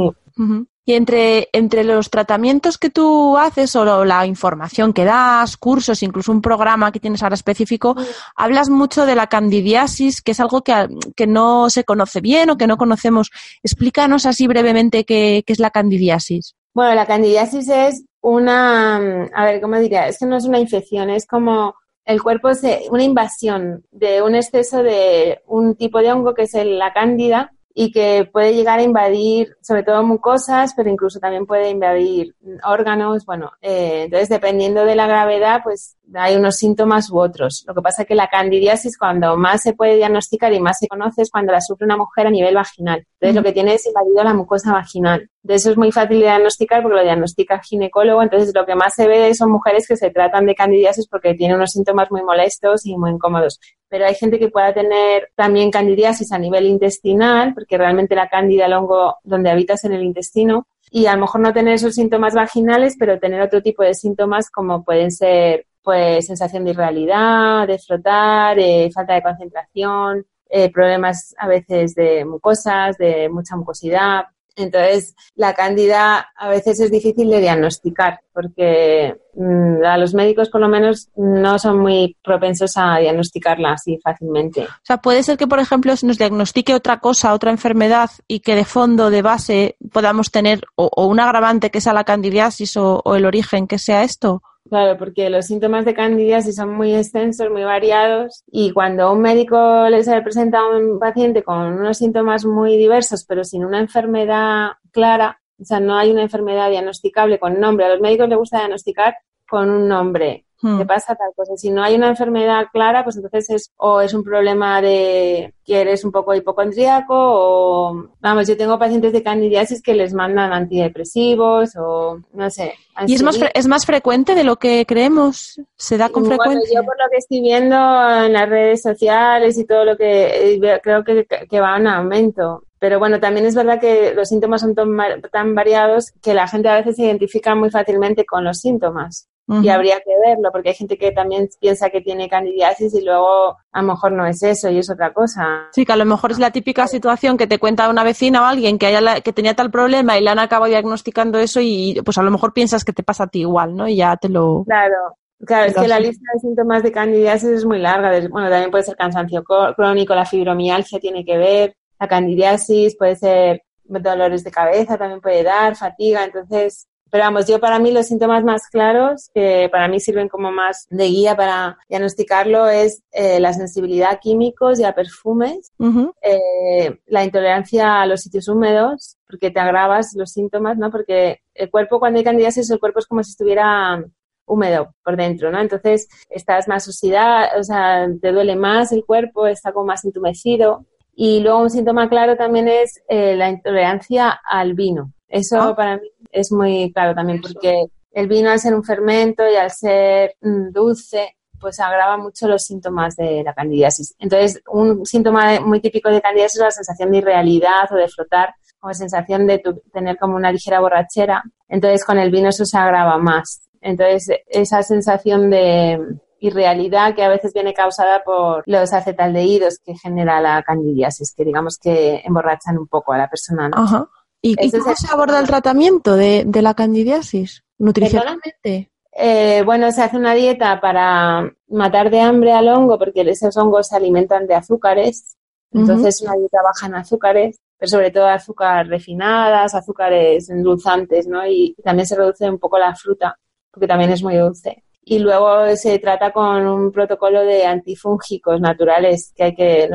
Y 0.83 0.93
entre, 0.93 1.49
entre 1.53 1.83
los 1.83 2.09
tratamientos 2.09 2.77
que 2.77 2.89
tú 2.89 3.37
haces 3.37 3.75
o 3.75 4.03
la 4.03 4.25
información 4.25 4.93
que 4.93 5.05
das, 5.05 5.55
cursos, 5.57 6.01
incluso 6.01 6.31
un 6.31 6.41
programa 6.41 6.91
que 6.91 6.99
tienes 6.99 7.21
ahora 7.21 7.35
específico, 7.35 7.95
hablas 8.35 8.69
mucho 8.69 9.05
de 9.05 9.13
la 9.13 9.27
candidiasis, 9.27 10.21
que 10.21 10.31
es 10.31 10.39
algo 10.39 10.63
que, 10.63 10.87
que, 11.15 11.27
no 11.27 11.69
se 11.69 11.83
conoce 11.83 12.19
bien 12.21 12.49
o 12.49 12.57
que 12.57 12.65
no 12.65 12.77
conocemos. 12.77 13.29
Explícanos 13.61 14.25
así 14.25 14.47
brevemente 14.47 15.05
qué, 15.05 15.43
qué 15.45 15.53
es 15.53 15.59
la 15.59 15.69
candidiasis. 15.69 16.55
Bueno, 16.73 16.95
la 16.95 17.05
candidiasis 17.05 17.69
es 17.69 18.05
una, 18.21 18.97
a 19.33 19.45
ver, 19.45 19.61
¿cómo 19.61 19.77
diría? 19.77 20.07
Es 20.07 20.19
que 20.19 20.25
no 20.25 20.37
es 20.37 20.45
una 20.45 20.59
infección, 20.59 21.09
es 21.09 21.25
como 21.27 21.75
el 22.05 22.21
cuerpo 22.21 22.49
es 22.49 22.63
una 22.89 23.03
invasión 23.03 23.85
de 23.91 24.21
un 24.21 24.35
exceso 24.35 24.81
de 24.83 25.41
un 25.47 25.75
tipo 25.75 25.99
de 25.99 26.11
hongo 26.11 26.33
que 26.33 26.43
es 26.43 26.53
la 26.53 26.93
cándida 26.93 27.51
y 27.73 27.91
que 27.91 28.29
puede 28.31 28.53
llegar 28.53 28.79
a 28.79 28.83
invadir 28.83 29.55
sobre 29.61 29.83
todo 29.83 30.03
mucosas, 30.03 30.73
pero 30.75 30.89
incluso 30.89 31.19
también 31.19 31.45
puede 31.45 31.69
invadir 31.69 32.35
órganos. 32.65 33.25
Bueno, 33.25 33.51
eh, 33.61 34.03
entonces 34.05 34.29
dependiendo 34.29 34.83
de 34.85 34.95
la 34.95 35.07
gravedad, 35.07 35.61
pues 35.63 35.97
hay 36.13 36.35
unos 36.35 36.57
síntomas 36.57 37.09
u 37.09 37.19
otros. 37.19 37.63
Lo 37.67 37.73
que 37.73 37.81
pasa 37.81 38.01
es 38.01 38.07
que 38.07 38.15
la 38.15 38.27
candidiasis 38.27 38.97
cuando 38.97 39.37
más 39.37 39.63
se 39.63 39.73
puede 39.73 39.95
diagnosticar 39.95 40.51
y 40.53 40.59
más 40.59 40.79
se 40.79 40.87
conoce 40.87 41.21
es 41.21 41.31
cuando 41.31 41.53
la 41.53 41.61
sufre 41.61 41.85
una 41.85 41.97
mujer 41.97 42.27
a 42.27 42.31
nivel 42.31 42.55
vaginal. 42.55 43.05
Entonces 43.19 43.35
lo 43.35 43.43
que 43.43 43.53
tiene 43.53 43.75
es 43.75 43.85
invadido 43.85 44.23
la 44.23 44.33
mucosa 44.33 44.73
vaginal. 44.73 45.29
De 45.43 45.55
eso 45.55 45.71
es 45.71 45.77
muy 45.77 45.91
fácil 45.91 46.19
de 46.19 46.25
diagnosticar 46.25 46.83
porque 46.83 46.97
lo 46.97 47.03
diagnostica 47.03 47.55
el 47.55 47.61
ginecólogo. 47.61 48.21
Entonces 48.21 48.53
lo 48.53 48.65
que 48.65 48.75
más 48.75 48.93
se 48.93 49.07
ve 49.07 49.33
son 49.33 49.51
mujeres 49.51 49.87
que 49.87 49.97
se 49.97 50.11
tratan 50.11 50.45
de 50.45 50.55
candidiasis 50.55 51.07
porque 51.07 51.33
tienen 51.33 51.57
unos 51.57 51.71
síntomas 51.71 52.11
muy 52.11 52.21
molestos 52.21 52.85
y 52.85 52.95
muy 52.97 53.11
incómodos. 53.11 53.59
Pero 53.89 54.05
hay 54.05 54.15
gente 54.15 54.37
que 54.37 54.49
pueda 54.49 54.73
tener 54.73 55.29
también 55.35 55.71
candidiasis 55.71 56.31
a 56.31 56.37
nivel 56.37 56.67
intestinal 56.67 57.53
porque 57.53 57.77
realmente 57.77 58.15
la 58.15 58.29
cándida, 58.29 58.67
el 58.67 58.73
hongo 58.73 59.17
donde 59.23 59.49
habitas 59.49 59.83
en 59.83 59.93
el 59.93 60.03
intestino, 60.03 60.67
y 60.93 61.05
a 61.05 61.15
lo 61.15 61.21
mejor 61.21 61.39
no 61.41 61.53
tener 61.53 61.75
esos 61.75 61.95
síntomas 61.95 62.35
vaginales, 62.35 62.97
pero 62.99 63.17
tener 63.17 63.41
otro 63.41 63.61
tipo 63.61 63.81
de 63.81 63.93
síntomas 63.93 64.49
como 64.49 64.83
pueden 64.83 65.09
ser 65.09 65.65
pues 65.81 66.27
sensación 66.27 66.65
de 66.65 66.71
irrealidad, 66.71 67.65
de 67.65 67.79
frotar, 67.79 68.57
falta 68.93 69.13
de 69.13 69.23
concentración, 69.23 70.25
eh, 70.49 70.69
problemas 70.69 71.33
a 71.37 71.47
veces 71.47 71.95
de 71.95 72.25
mucosas, 72.25 72.97
de 72.97 73.29
mucha 73.29 73.55
mucosidad. 73.55 74.25
Entonces, 74.55 75.15
la 75.35 75.53
cándida 75.53 76.29
a 76.35 76.49
veces 76.49 76.79
es 76.79 76.91
difícil 76.91 77.29
de 77.29 77.39
diagnosticar 77.39 78.19
porque 78.33 79.15
mm, 79.35 79.83
a 79.83 79.97
los 79.97 80.13
médicos 80.13 80.49
por 80.49 80.61
lo 80.61 80.67
menos 80.67 81.09
no 81.15 81.57
son 81.57 81.79
muy 81.79 82.17
propensos 82.23 82.73
a 82.75 82.97
diagnosticarla 82.97 83.73
así 83.73 83.97
fácilmente. 84.03 84.63
O 84.63 84.83
sea, 84.83 84.97
puede 84.97 85.23
ser 85.23 85.37
que, 85.37 85.47
por 85.47 85.59
ejemplo, 85.59 85.95
se 85.95 86.05
nos 86.05 86.17
diagnostique 86.17 86.73
otra 86.73 86.99
cosa, 86.99 87.33
otra 87.33 87.51
enfermedad 87.51 88.09
y 88.27 88.41
que 88.41 88.55
de 88.55 88.65
fondo, 88.65 89.09
de 89.09 89.21
base, 89.21 89.77
podamos 89.91 90.31
tener 90.31 90.61
o, 90.75 90.89
un 91.05 91.19
agravante 91.19 91.71
que 91.71 91.81
sea 91.81 91.93
la 91.93 92.03
candidiasis 92.03 92.75
o 92.77 93.15
el 93.15 93.25
origen 93.25 93.67
que 93.67 93.79
sea 93.79 94.03
esto. 94.03 94.41
Claro, 94.71 94.97
porque 94.97 95.29
los 95.29 95.47
síntomas 95.47 95.83
de 95.83 95.93
candidiasis 95.93 96.55
son 96.55 96.73
muy 96.73 96.95
extensos, 96.95 97.49
muy 97.49 97.61
variados 97.63 98.45
y 98.49 98.71
cuando 98.71 99.11
un 99.11 99.19
médico 99.19 99.89
les 99.89 100.07
presenta 100.23 100.59
a 100.59 100.77
un 100.77 100.97
paciente 100.97 101.43
con 101.43 101.73
unos 101.73 101.97
síntomas 101.97 102.45
muy 102.45 102.77
diversos 102.77 103.25
pero 103.25 103.43
sin 103.43 103.65
una 103.65 103.79
enfermedad 103.81 104.69
clara, 104.91 105.41
o 105.59 105.65
sea, 105.65 105.81
no 105.81 105.97
hay 105.97 106.09
una 106.11 106.21
enfermedad 106.21 106.69
diagnosticable 106.69 107.37
con 107.37 107.59
nombre, 107.59 107.85
a 107.85 107.89
los 107.89 107.99
médicos 107.99 108.29
les 108.29 108.37
gusta 108.37 108.59
diagnosticar 108.59 109.17
con 109.45 109.69
un 109.69 109.89
nombre 109.89 110.45
Hmm. 110.61 110.77
¿Qué 110.77 110.85
pasa 110.85 111.15
tal 111.15 111.31
cosa. 111.35 111.57
Si 111.57 111.71
no 111.71 111.83
hay 111.83 111.95
una 111.95 112.09
enfermedad 112.09 112.67
clara, 112.71 113.03
pues 113.03 113.15
entonces 113.15 113.49
es 113.49 113.71
o 113.77 113.99
es 114.01 114.13
un 114.13 114.23
problema 114.23 114.81
de 114.81 115.55
que 115.65 115.81
eres 115.81 116.03
un 116.05 116.11
poco 116.11 116.35
hipocondríaco 116.35 117.13
o, 117.13 118.09
vamos, 118.19 118.47
yo 118.47 118.55
tengo 118.55 118.77
pacientes 118.77 119.11
de 119.11 119.23
candidiasis 119.23 119.81
que 119.81 119.95
les 119.95 120.13
mandan 120.13 120.53
antidepresivos 120.53 121.75
o, 121.77 122.19
no 122.33 122.49
sé. 122.49 122.73
¿Y 123.07 123.15
es 123.15 123.23
más, 123.23 123.39
es 123.53 123.67
más 123.67 123.85
frecuente 123.85 124.35
de 124.35 124.43
lo 124.43 124.57
que 124.57 124.85
creemos? 124.85 125.59
¿Se 125.77 125.97
da 125.97 126.09
con 126.09 126.25
frecuencia? 126.25 126.81
Yo 126.81 126.85
por 126.85 126.97
lo 126.97 127.09
que 127.09 127.17
estoy 127.17 127.41
viendo 127.41 127.75
en 127.75 128.33
las 128.33 128.47
redes 128.47 128.83
sociales 128.83 129.57
y 129.57 129.65
todo 129.65 129.83
lo 129.85 129.97
que 129.97 130.55
eh, 130.55 130.79
creo 130.83 131.03
que, 131.03 131.25
que 131.25 131.59
va 131.59 131.77
en 131.77 131.87
aumento. 131.87 132.65
Pero 132.77 132.99
bueno, 132.99 133.19
también 133.19 133.45
es 133.45 133.55
verdad 133.55 133.79
que 133.79 134.13
los 134.13 134.27
síntomas 134.27 134.61
son 134.61 134.75
tan 134.75 135.55
variados 135.55 136.11
que 136.21 136.33
la 136.33 136.47
gente 136.47 136.69
a 136.69 136.75
veces 136.75 136.95
se 136.95 137.03
identifica 137.03 137.55
muy 137.55 137.69
fácilmente 137.69 138.25
con 138.25 138.43
los 138.43 138.57
síntomas 138.57 139.27
y 139.61 139.69
habría 139.69 139.99
que 139.99 140.11
verlo, 140.25 140.49
porque 140.51 140.69
hay 140.69 140.75
gente 140.75 140.97
que 140.97 141.11
también 141.11 141.49
piensa 141.59 141.89
que 141.89 142.01
tiene 142.01 142.29
candidiasis 142.29 142.93
y 142.93 143.03
luego 143.03 143.57
a 143.71 143.81
lo 143.81 143.87
mejor 143.87 144.13
no 144.13 144.25
es 144.25 144.41
eso 144.43 144.69
y 144.69 144.77
es 144.77 144.89
otra 144.89 145.13
cosa. 145.13 145.67
Sí, 145.71 145.85
que 145.85 145.91
a 145.91 145.97
lo 145.97 146.05
mejor 146.05 146.31
es 146.31 146.39
la 146.39 146.51
típica 146.51 146.87
situación 146.87 147.37
que 147.37 147.47
te 147.47 147.59
cuenta 147.59 147.89
una 147.89 148.03
vecina 148.03 148.41
o 148.41 148.45
alguien 148.45 148.77
que, 148.77 148.87
haya 148.87 149.21
que 149.21 149.33
tenía 149.33 149.55
tal 149.55 149.71
problema 149.71 150.17
y 150.17 150.23
le 150.23 150.29
han 150.29 150.39
acabado 150.39 150.69
diagnosticando 150.69 151.37
eso 151.39 151.59
y 151.61 151.99
pues 152.05 152.17
a 152.17 152.23
lo 152.23 152.31
mejor 152.31 152.53
piensas 152.53 152.85
que 152.85 152.93
te 152.93 153.03
pasa 153.03 153.25
a 153.25 153.27
ti 153.27 153.41
igual, 153.41 153.75
¿no? 153.75 153.87
Y 153.87 153.97
ya 153.97 154.15
te 154.17 154.29
lo... 154.29 154.63
Claro. 154.65 155.17
Claro, 155.45 155.65
es 155.65 155.75
que 155.75 155.87
la 155.87 155.99
lista 155.99 156.23
de 156.35 156.39
síntomas 156.39 156.83
de 156.83 156.91
candidiasis 156.91 157.49
es 157.49 157.65
muy 157.65 157.79
larga. 157.79 158.11
Bueno, 158.29 158.47
también 158.47 158.69
puede 158.69 158.83
ser 158.83 158.95
cansancio 158.95 159.43
crónico, 159.43 160.13
la 160.13 160.25
fibromialgia 160.25 160.99
tiene 160.99 161.25
que 161.25 161.35
ver, 161.35 161.75
la 161.99 162.07
candidiasis 162.07 162.95
puede 162.95 163.15
ser 163.15 163.63
dolores 163.83 164.43
de 164.43 164.51
cabeza, 164.51 164.97
también 164.97 165.19
puede 165.19 165.43
dar, 165.43 165.75
fatiga. 165.75 166.23
Entonces, 166.23 166.87
pero 167.11 167.25
vamos, 167.25 167.45
yo 167.45 167.59
para 167.59 167.77
mí 167.77 167.91
los 167.91 168.07
síntomas 168.07 168.43
más 168.43 168.67
claros, 168.69 169.29
que 169.33 169.67
para 169.69 169.89
mí 169.89 169.99
sirven 169.99 170.29
como 170.29 170.51
más 170.51 170.87
de 170.89 171.05
guía 171.05 171.35
para 171.35 171.77
diagnosticarlo, 171.89 172.69
es 172.69 173.03
eh, 173.11 173.39
la 173.41 173.51
sensibilidad 173.51 174.11
a 174.11 174.19
químicos 174.19 174.79
y 174.79 174.85
a 174.85 174.95
perfumes, 174.95 175.73
eh, 176.21 176.99
la 177.07 177.23
intolerancia 177.25 178.01
a 178.01 178.05
los 178.05 178.21
sitios 178.21 178.47
húmedos, 178.47 179.17
porque 179.27 179.51
te 179.51 179.59
agravas 179.59 180.13
los 180.15 180.31
síntomas, 180.31 180.77
¿no? 180.77 180.89
Porque 180.89 181.41
el 181.53 181.69
cuerpo 181.69 181.99
cuando 181.99 182.19
hay 182.19 182.23
candidiasis, 182.23 182.71
el 182.71 182.79
cuerpo 182.79 182.99
es 182.99 183.07
como 183.07 183.23
si 183.23 183.31
estuviera 183.31 184.01
húmedo 184.45 184.95
por 185.03 185.17
dentro, 185.17 185.51
¿no? 185.51 185.59
Entonces 185.59 186.07
estás 186.29 186.69
más 186.69 186.87
oxidado, 186.87 187.59
o 187.59 187.63
sea, 187.63 188.07
te 188.21 188.31
duele 188.31 188.55
más 188.55 188.93
el 188.93 189.03
cuerpo, 189.05 189.47
está 189.47 189.73
como 189.73 189.87
más 189.87 190.05
entumecido. 190.05 190.85
Y 191.13 191.41
luego 191.41 191.59
un 191.59 191.69
síntoma 191.69 192.07
claro 192.09 192.37
también 192.37 192.69
es 192.69 193.01
eh, 193.09 193.35
la 193.35 193.49
intolerancia 193.49 194.39
al 194.49 194.73
vino. 194.73 195.11
Eso 195.31 195.61
ah. 195.61 195.75
para 195.75 195.97
mí 195.97 196.11
es 196.31 196.51
muy 196.51 196.91
claro 196.93 197.15
también 197.15 197.41
porque 197.41 197.85
el 198.11 198.27
vino 198.27 198.49
al 198.49 198.59
ser 198.59 198.75
un 198.75 198.83
fermento 198.83 199.43
y 199.49 199.55
al 199.55 199.71
ser 199.71 200.35
mm, 200.41 200.71
dulce, 200.71 201.37
pues 201.59 201.79
agrava 201.79 202.17
mucho 202.17 202.47
los 202.47 202.63
síntomas 202.63 203.15
de 203.15 203.43
la 203.43 203.53
candidiasis. 203.53 204.15
Entonces, 204.19 204.61
un 204.67 205.05
síntoma 205.05 205.59
muy 205.61 205.79
típico 205.79 206.09
de 206.09 206.21
candidiasis 206.21 206.59
es 206.59 206.65
la 206.65 206.71
sensación 206.71 207.11
de 207.11 207.19
irrealidad 207.19 207.91
o 207.91 207.95
de 207.95 208.07
flotar, 208.07 208.53
o 208.81 208.87
la 208.89 208.93
sensación 208.93 209.47
de 209.47 209.61
tener 209.93 210.17
como 210.17 210.35
una 210.35 210.51
ligera 210.51 210.79
borrachera. 210.79 211.43
Entonces, 211.69 212.03
con 212.03 212.17
el 212.19 212.31
vino 212.31 212.49
eso 212.49 212.65
se 212.65 212.77
agrava 212.77 213.17
más. 213.17 213.61
Entonces, 213.79 214.39
esa 214.47 214.83
sensación 214.83 215.49
de 215.49 216.19
irrealidad 216.39 217.13
que 217.13 217.23
a 217.23 217.29
veces 217.29 217.53
viene 217.53 217.73
causada 217.73 218.23
por 218.23 218.63
los 218.65 218.91
acetaldehídos 218.91 219.77
que 219.85 219.93
genera 219.95 220.41
la 220.41 220.63
candidiasis, 220.63 221.33
que 221.35 221.45
digamos 221.45 221.77
que 221.77 222.21
emborrachan 222.25 222.77
un 222.77 222.87
poco 222.87 223.13
a 223.13 223.19
la 223.19 223.29
persona. 223.29 223.69
Ajá. 223.71 224.09
¿Y, 224.41 224.71
cómo 224.71 224.95
se 224.95 225.13
aborda 225.13 225.39
el 225.39 225.47
tratamiento 225.47 226.15
de, 226.15 226.45
la 226.61 226.73
candidiasis 226.73 227.63
nutricionalmente? 227.77 228.89
Eh, 229.13 229.61
bueno, 229.65 229.91
se 229.91 230.01
hace 230.01 230.17
una 230.17 230.33
dieta 230.33 230.79
para 230.81 231.51
matar 231.67 232.09
de 232.09 232.21
hambre 232.21 232.53
al 232.53 232.69
hongo 232.69 232.97
porque 232.97 233.21
esos 233.21 233.55
hongos 233.57 233.89
se 233.89 233.95
alimentan 233.95 234.47
de 234.47 234.55
azúcares. 234.55 235.37
Entonces, 235.73 236.21
una 236.21 236.33
dieta 236.33 236.57
baja 236.63 236.87
en 236.87 236.95
azúcares, 236.95 237.59
pero 237.77 237.89
sobre 237.89 238.11
todo 238.11 238.27
azúcares 238.27 238.89
refinadas, 238.89 239.73
azúcares 239.73 240.49
endulzantes, 240.49 241.27
¿no? 241.27 241.45
Y 241.45 241.75
también 241.83 242.07
se 242.07 242.15
reduce 242.15 242.49
un 242.49 242.59
poco 242.59 242.77
la 242.77 242.95
fruta 242.95 243.37
porque 243.71 243.87
también 243.87 244.11
es 244.11 244.21
muy 244.21 244.35
dulce 244.35 244.83
y 245.03 245.19
luego 245.19 245.75
se 245.75 245.97
trata 245.97 246.31
con 246.31 246.67
un 246.67 246.91
protocolo 246.91 247.41
de 247.41 247.65
antifúngicos 247.65 248.61
naturales 248.61 249.33
que 249.35 249.43
hay 249.43 249.55
que 249.55 249.89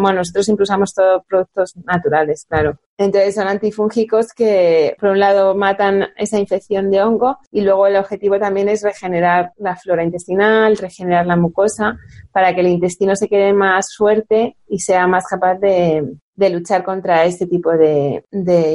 bueno, 0.00 0.18
nosotros 0.18 0.44
siempre 0.44 0.62
usamos 0.62 0.94
todos 0.94 1.22
productos 1.26 1.76
naturales 1.84 2.46
claro 2.48 2.78
entonces 2.96 3.34
son 3.34 3.48
antifúngicos 3.48 4.32
que 4.32 4.96
por 5.00 5.10
un 5.10 5.18
lado 5.18 5.54
matan 5.56 6.08
esa 6.16 6.38
infección 6.38 6.90
de 6.90 7.02
hongo 7.02 7.38
y 7.50 7.62
luego 7.62 7.88
el 7.88 7.96
objetivo 7.96 8.38
también 8.38 8.68
es 8.68 8.82
regenerar 8.82 9.52
la 9.56 9.74
flora 9.74 10.04
intestinal 10.04 10.76
regenerar 10.76 11.26
la 11.26 11.36
mucosa 11.36 11.98
para 12.30 12.54
que 12.54 12.60
el 12.60 12.68
intestino 12.68 13.16
se 13.16 13.28
quede 13.28 13.52
más 13.52 13.96
fuerte 13.96 14.56
y 14.68 14.78
sea 14.78 15.08
más 15.08 15.24
capaz 15.28 15.56
de, 15.56 16.16
luchar 16.36 16.84
contra 16.84 17.24
este 17.24 17.46
tipo 17.46 17.72
de 17.72 18.22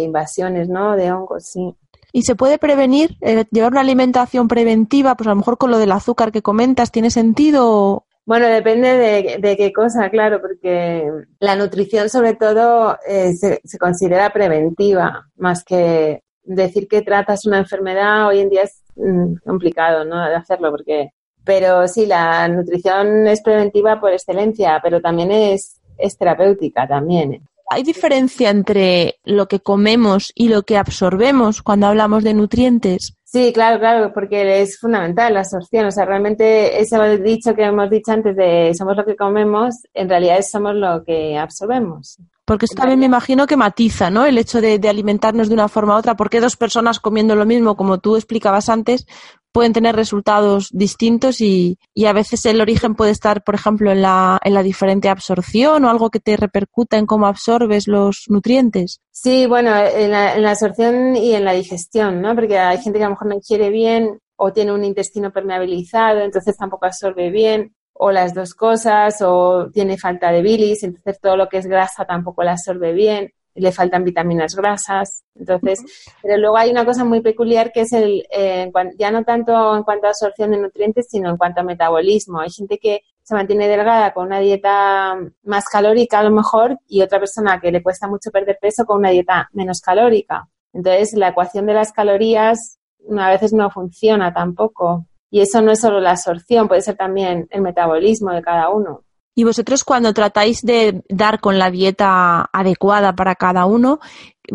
invasiones 0.03 0.67
¿no? 0.67 0.97
de 0.97 1.11
hongos 1.13 1.45
sí 1.45 1.73
y 2.15 2.21
se 2.21 2.35
puede 2.35 2.59
prevenir, 2.59 3.17
eh, 3.21 3.43
llevar 3.51 3.71
una 3.71 3.81
alimentación 3.81 4.47
preventiva, 4.47 5.15
pues 5.15 5.27
a 5.27 5.31
lo 5.31 5.35
mejor 5.35 5.57
con 5.57 5.71
lo 5.71 5.79
del 5.79 5.91
azúcar 5.91 6.31
que 6.31 6.43
comentas, 6.43 6.91
¿tiene 6.91 7.09
sentido? 7.09 8.05
Bueno, 8.23 8.45
depende 8.47 9.39
de, 9.41 9.57
qué 9.57 9.73
cosa, 9.73 10.09
claro, 10.11 10.39
porque 10.39 11.09
la 11.39 11.55
nutrición 11.55 12.09
sobre 12.09 12.35
todo 12.35 12.97
eh, 13.07 13.33
se, 13.33 13.59
considera 13.79 14.31
preventiva, 14.31 15.27
más 15.35 15.63
que 15.65 16.21
decir 16.43 16.87
que 16.87 17.01
tratas 17.01 17.45
una 17.47 17.57
enfermedad 17.57 18.27
hoy 18.27 18.39
en 18.41 18.49
día 18.49 18.61
es 18.61 18.83
mm, 18.95 19.37
complicado, 19.43 20.05
¿no? 20.05 20.23
De 20.23 20.35
hacerlo, 20.35 20.69
porque, 20.69 21.09
pero 21.43 21.87
sí, 21.87 22.05
la 22.05 22.47
nutrición 22.47 23.25
es 23.27 23.41
preventiva 23.41 23.99
por 23.99 24.13
excelencia, 24.13 24.79
pero 24.83 25.01
también 25.01 25.31
es, 25.31 25.81
es 25.97 26.15
terapéutica 26.15 26.87
también. 26.87 27.41
¿Hay 27.73 27.83
diferencia 27.83 28.49
entre 28.49 29.15
lo 29.23 29.47
que 29.47 29.59
comemos 29.59 30.31
y 30.35 30.49
lo 30.49 30.63
que 30.63 30.77
absorbemos 30.77 31.61
cuando 31.61 31.87
hablamos 31.87 32.23
de 32.23 32.33
nutrientes? 32.33 33.15
Sí, 33.23 33.51
claro, 33.51 33.79
claro, 33.79 34.13
porque 34.13 34.61
es 34.61 34.79
fundamental 34.79 35.33
la 35.33 35.39
absorción. 35.39 35.87
O 35.87 35.91
sea, 35.91 36.05
realmente 36.05 36.79
ese 36.79 37.17
dicho 37.17 37.55
que 37.55 37.63
hemos 37.63 37.89
dicho 37.89 38.11
antes 38.11 38.35
de 38.35 38.73
somos 38.77 38.95
lo 38.95 39.03
que 39.03 39.15
comemos, 39.15 39.75
en 39.93 40.07
realidad 40.07 40.39
somos 40.43 40.75
lo 40.75 41.03
que 41.03 41.35
absorbemos. 41.35 42.19
Porque 42.45 42.65
esto 42.65 42.75
también 42.75 42.99
me 42.99 43.05
imagino 43.05 43.47
que 43.47 43.57
matiza, 43.57 44.11
¿no? 44.11 44.25
El 44.25 44.37
hecho 44.37 44.61
de, 44.61 44.77
de, 44.77 44.89
alimentarnos 44.89 45.47
de 45.47 45.55
una 45.55 45.67
forma 45.67 45.95
u 45.95 45.97
otra. 45.97 46.15
porque 46.15 46.41
dos 46.41 46.57
personas 46.57 46.99
comiendo 46.99 47.35
lo 47.35 47.45
mismo, 47.45 47.75
como 47.75 47.99
tú 47.99 48.17
explicabas 48.17 48.69
antes, 48.69 49.07
pueden 49.53 49.71
tener 49.71 49.95
resultados 49.95 50.69
distintos 50.73 51.39
y, 51.39 51.77
y, 51.93 52.05
a 52.05 52.13
veces 52.13 52.45
el 52.45 52.59
origen 52.59 52.95
puede 52.95 53.11
estar, 53.11 53.43
por 53.43 53.55
ejemplo, 53.55 53.91
en 53.91 54.01
la, 54.01 54.39
en 54.43 54.53
la 54.53 54.63
diferente 54.63 55.07
absorción 55.07 55.85
o 55.85 55.89
algo 55.89 56.09
que 56.09 56.19
te 56.19 56.35
repercuta 56.35 56.97
en 56.97 57.05
cómo 57.05 57.27
absorbes 57.27 57.87
los 57.87 58.25
nutrientes. 58.27 58.99
Sí, 59.11 59.45
bueno, 59.45 59.69
en 59.77 60.11
la, 60.11 60.35
en 60.35 60.41
la 60.41 60.51
absorción 60.51 61.15
y 61.15 61.33
en 61.33 61.45
la 61.45 61.53
digestión, 61.53 62.21
¿no? 62.21 62.35
Porque 62.35 62.57
hay 62.57 62.79
gente 62.79 62.97
que 62.97 63.05
a 63.05 63.07
lo 63.07 63.13
mejor 63.13 63.27
no 63.27 63.39
quiere 63.39 63.69
bien 63.69 64.19
o 64.35 64.51
tiene 64.51 64.73
un 64.73 64.83
intestino 64.83 65.31
permeabilizado, 65.31 66.19
entonces 66.21 66.57
tampoco 66.57 66.87
absorbe 66.87 67.29
bien, 67.29 67.75
o 67.93 68.11
las 68.11 68.33
dos 68.33 68.55
cosas, 68.55 69.21
o 69.21 69.69
tiene 69.71 69.97
falta 69.97 70.31
de 70.31 70.41
bilis, 70.41 70.83
entonces 70.83 71.19
todo 71.21 71.37
lo 71.37 71.47
que 71.47 71.59
es 71.59 71.67
grasa 71.67 72.05
tampoco 72.05 72.43
la 72.43 72.53
absorbe 72.53 72.91
bien 72.91 73.31
le 73.55 73.71
faltan 73.71 74.03
vitaminas 74.03 74.55
grasas. 74.55 75.23
Entonces, 75.35 75.79
pero 76.21 76.37
luego 76.37 76.57
hay 76.57 76.71
una 76.71 76.85
cosa 76.85 77.03
muy 77.03 77.21
peculiar 77.21 77.71
que 77.71 77.81
es 77.81 77.93
el, 77.93 78.25
eh, 78.31 78.71
ya 78.97 79.11
no 79.11 79.23
tanto 79.23 79.75
en 79.75 79.83
cuanto 79.83 80.07
a 80.07 80.09
absorción 80.09 80.51
de 80.51 80.57
nutrientes, 80.57 81.07
sino 81.09 81.29
en 81.29 81.37
cuanto 81.37 81.61
a 81.61 81.63
metabolismo. 81.63 82.39
Hay 82.39 82.49
gente 82.49 82.77
que 82.77 83.01
se 83.21 83.35
mantiene 83.35 83.67
delgada 83.67 84.13
con 84.13 84.27
una 84.27 84.39
dieta 84.39 85.17
más 85.43 85.65
calórica 85.65 86.19
a 86.19 86.23
lo 86.23 86.31
mejor 86.31 86.77
y 86.87 87.01
otra 87.01 87.19
persona 87.19 87.59
que 87.61 87.71
le 87.71 87.81
cuesta 87.81 88.07
mucho 88.07 88.31
perder 88.31 88.57
peso 88.61 88.85
con 88.85 88.97
una 88.99 89.09
dieta 89.09 89.49
menos 89.53 89.81
calórica. 89.81 90.49
Entonces, 90.73 91.13
la 91.13 91.29
ecuación 91.29 91.65
de 91.65 91.73
las 91.73 91.91
calorías 91.91 92.79
a 93.17 93.29
veces 93.29 93.53
no 93.53 93.69
funciona 93.69 94.33
tampoco. 94.33 95.05
Y 95.29 95.41
eso 95.41 95.61
no 95.61 95.71
es 95.71 95.79
solo 95.79 95.99
la 95.99 96.11
absorción, 96.11 96.67
puede 96.67 96.81
ser 96.81 96.95
también 96.95 97.47
el 97.49 97.61
metabolismo 97.61 98.31
de 98.31 98.41
cada 98.41 98.69
uno. 98.69 99.03
Y 99.35 99.43
vosotros 99.43 99.83
cuando 99.83 100.13
tratáis 100.13 100.61
de 100.61 101.03
dar 101.09 101.39
con 101.39 101.57
la 101.57 101.71
dieta 101.71 102.49
adecuada 102.53 103.15
para 103.15 103.35
cada 103.35 103.65
uno, 103.65 103.99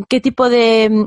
¿qué 0.08 0.20
tipo 0.20 0.48
de, 0.48 1.06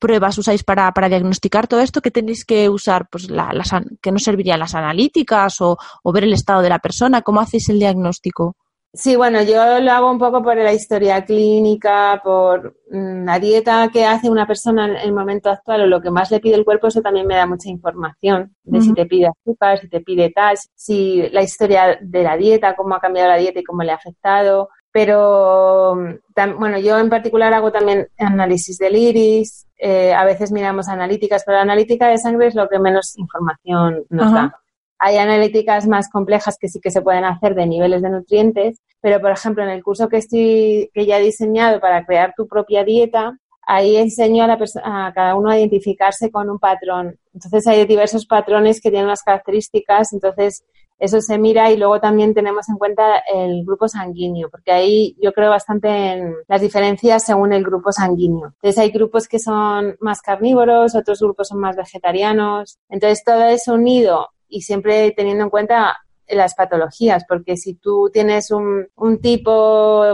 pruebas 0.00 0.38
usáis 0.38 0.62
para, 0.62 0.92
diagnosticar 1.08 1.66
todo 1.66 1.80
esto? 1.80 2.00
¿Qué 2.00 2.10
tenéis 2.10 2.44
que 2.44 2.68
usar? 2.68 3.08
Pues 3.10 3.28
la, 3.30 3.52
las, 3.52 3.70
¿Qué 4.00 4.12
nos 4.12 4.22
servirían 4.22 4.60
las 4.60 4.74
analíticas 4.74 5.60
o, 5.60 5.78
o 6.02 6.12
ver 6.12 6.24
el 6.24 6.32
estado 6.32 6.62
de 6.62 6.68
la 6.68 6.78
persona? 6.78 7.22
¿Cómo 7.22 7.40
hacéis 7.40 7.68
el 7.70 7.80
diagnóstico? 7.80 8.56
Sí, 8.94 9.16
bueno, 9.16 9.42
yo 9.42 9.80
lo 9.80 9.92
hago 9.92 10.10
un 10.10 10.18
poco 10.18 10.42
por 10.42 10.56
la 10.56 10.72
historia 10.72 11.22
clínica, 11.22 12.20
por 12.24 12.74
mm, 12.90 13.26
la 13.26 13.38
dieta 13.38 13.90
que 13.92 14.06
hace 14.06 14.30
una 14.30 14.46
persona 14.46 14.86
en 14.86 14.96
el 14.96 15.12
momento 15.12 15.50
actual 15.50 15.82
o 15.82 15.86
lo 15.86 16.00
que 16.00 16.10
más 16.10 16.30
le 16.30 16.40
pide 16.40 16.54
el 16.54 16.64
cuerpo, 16.64 16.86
eso 16.86 17.02
también 17.02 17.26
me 17.26 17.34
da 17.34 17.46
mucha 17.46 17.68
información 17.68 18.54
de 18.64 18.80
si 18.80 18.94
te 18.94 19.04
pide 19.04 19.28
azúcar, 19.28 19.78
si 19.78 19.88
te 19.88 20.00
pide 20.00 20.30
tal, 20.30 20.56
si 20.74 21.28
la 21.30 21.42
historia 21.42 21.98
de 22.00 22.22
la 22.22 22.36
dieta, 22.38 22.74
cómo 22.74 22.94
ha 22.94 23.00
cambiado 23.00 23.28
la 23.28 23.36
dieta 23.36 23.60
y 23.60 23.64
cómo 23.64 23.82
le 23.82 23.92
ha 23.92 23.96
afectado. 23.96 24.70
Pero, 24.90 25.94
mm, 25.94 26.58
bueno, 26.58 26.78
yo 26.78 26.98
en 26.98 27.10
particular 27.10 27.52
hago 27.52 27.70
también 27.70 28.08
análisis 28.16 28.78
del 28.78 28.96
iris, 28.96 29.66
eh, 29.78 30.14
a 30.14 30.24
veces 30.24 30.50
miramos 30.50 30.88
analíticas, 30.88 31.44
pero 31.44 31.56
la 31.56 31.62
analítica 31.62 32.08
de 32.08 32.16
sangre 32.18 32.48
es 32.48 32.54
lo 32.54 32.68
que 32.68 32.78
menos 32.78 33.16
información 33.18 34.04
nos 34.08 34.32
da. 34.32 34.60
Hay 34.98 35.16
analíticas 35.16 35.86
más 35.86 36.08
complejas 36.10 36.56
que 36.58 36.68
sí 36.68 36.80
que 36.80 36.90
se 36.90 37.02
pueden 37.02 37.24
hacer 37.24 37.54
de 37.54 37.66
niveles 37.66 38.02
de 38.02 38.10
nutrientes, 38.10 38.80
pero 39.00 39.20
por 39.20 39.30
ejemplo 39.30 39.62
en 39.62 39.70
el 39.70 39.82
curso 39.82 40.08
que 40.08 40.16
estoy 40.16 40.90
que 40.92 41.06
ya 41.06 41.18
he 41.18 41.22
diseñado 41.22 41.80
para 41.80 42.04
crear 42.04 42.34
tu 42.36 42.48
propia 42.48 42.84
dieta, 42.84 43.38
ahí 43.68 43.96
enseño 43.96 44.44
a, 44.44 45.12
cada 45.14 45.34
uno 45.36 45.50
a 45.50 45.58
identificarse 45.58 46.30
con 46.30 46.48
un 46.48 46.58
patrón. 46.58 47.18
Entonces 47.34 47.66
hay 47.66 47.84
diversos 47.84 48.26
patrones 48.26 48.80
que 48.80 48.90
tienen 48.90 49.06
unas 49.06 49.22
características, 49.22 50.12
entonces 50.14 50.64
eso 50.98 51.20
se 51.20 51.38
mira 51.38 51.70
y 51.70 51.76
luego 51.76 52.00
también 52.00 52.34
tenemos 52.34 52.68
en 52.68 52.76
cuenta 52.76 53.18
el 53.32 53.64
grupo 53.64 53.86
sanguíneo, 53.86 54.50
porque 54.50 54.72
ahí 54.72 55.16
yo 55.22 55.32
creo 55.32 55.50
bastante 55.50 55.88
en 55.88 56.34
las 56.48 56.60
diferencias 56.60 57.24
según 57.24 57.52
el 57.52 57.62
grupo 57.62 57.92
sanguíneo. 57.92 58.46
Entonces 58.46 58.78
hay 58.78 58.90
grupos 58.90 59.28
que 59.28 59.38
son 59.38 59.96
más 60.00 60.22
carnívoros, 60.22 60.96
otros 60.96 61.20
grupos 61.20 61.48
son 61.48 61.60
más 61.60 61.76
vegetarianos. 61.76 62.78
Entonces 62.88 63.22
todo 63.22 63.44
eso 63.44 63.74
unido 63.74 64.28
y 64.48 64.62
siempre 64.62 65.12
teniendo 65.12 65.44
en 65.44 65.50
cuenta 65.50 65.96
las 66.28 66.54
patologías, 66.54 67.24
porque 67.26 67.56
si 67.56 67.74
tú 67.74 68.10
tienes 68.12 68.50
un, 68.50 68.86
un 68.96 69.20
tipo 69.20 70.04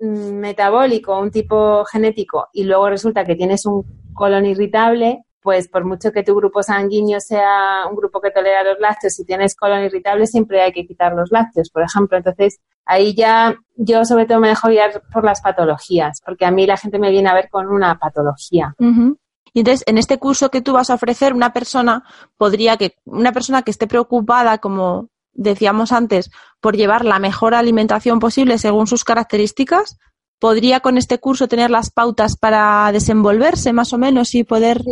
metabólico, 0.00 1.18
un 1.18 1.30
tipo 1.30 1.84
genético 1.84 2.48
y 2.52 2.64
luego 2.64 2.88
resulta 2.88 3.24
que 3.24 3.34
tienes 3.34 3.66
un 3.66 3.84
colon 4.14 4.46
irritable, 4.46 5.24
pues 5.44 5.68
por 5.68 5.84
mucho 5.84 6.10
que 6.10 6.22
tu 6.22 6.34
grupo 6.34 6.62
sanguíneo 6.62 7.20
sea 7.20 7.86
un 7.90 7.96
grupo 7.96 8.20
que 8.20 8.30
tolera 8.30 8.64
los 8.64 8.80
lácteos, 8.80 9.12
si 9.12 9.26
tienes 9.26 9.54
colon 9.54 9.84
irritable 9.84 10.26
siempre 10.26 10.62
hay 10.62 10.72
que 10.72 10.86
quitar 10.86 11.12
los 11.12 11.30
lácteos, 11.30 11.68
por 11.68 11.82
ejemplo. 11.82 12.16
Entonces, 12.16 12.60
ahí 12.86 13.14
ya 13.14 13.54
yo 13.76 14.06
sobre 14.06 14.24
todo 14.24 14.40
me 14.40 14.48
dejo 14.48 14.68
guiar 14.68 15.02
por 15.12 15.22
las 15.22 15.42
patologías, 15.42 16.22
porque 16.24 16.46
a 16.46 16.50
mí 16.50 16.66
la 16.66 16.78
gente 16.78 16.98
me 16.98 17.10
viene 17.10 17.28
a 17.28 17.34
ver 17.34 17.50
con 17.50 17.68
una 17.68 17.98
patología. 17.98 18.74
Y 19.54 19.60
entonces, 19.60 19.84
en 19.86 19.98
este 19.98 20.18
curso 20.18 20.50
que 20.50 20.60
tú 20.60 20.72
vas 20.72 20.90
a 20.90 20.94
ofrecer, 20.94 21.32
una 21.32 21.52
persona 21.52 22.04
podría 22.36 22.76
que, 22.76 22.96
una 23.04 23.32
persona 23.32 23.62
que 23.62 23.70
esté 23.70 23.86
preocupada, 23.86 24.58
como 24.58 25.08
decíamos 25.32 25.92
antes, 25.92 26.30
por 26.60 26.76
llevar 26.76 27.04
la 27.04 27.20
mejor 27.20 27.54
alimentación 27.54 28.18
posible 28.18 28.58
según 28.58 28.88
sus 28.88 29.04
características, 29.04 29.96
podría 30.40 30.80
con 30.80 30.98
este 30.98 31.18
curso 31.18 31.46
tener 31.46 31.70
las 31.70 31.90
pautas 31.90 32.36
para 32.36 32.90
desenvolverse 32.92 33.72
más 33.72 33.92
o 33.92 33.98
menos 33.98 34.34
y 34.34 34.42
poder 34.42 34.82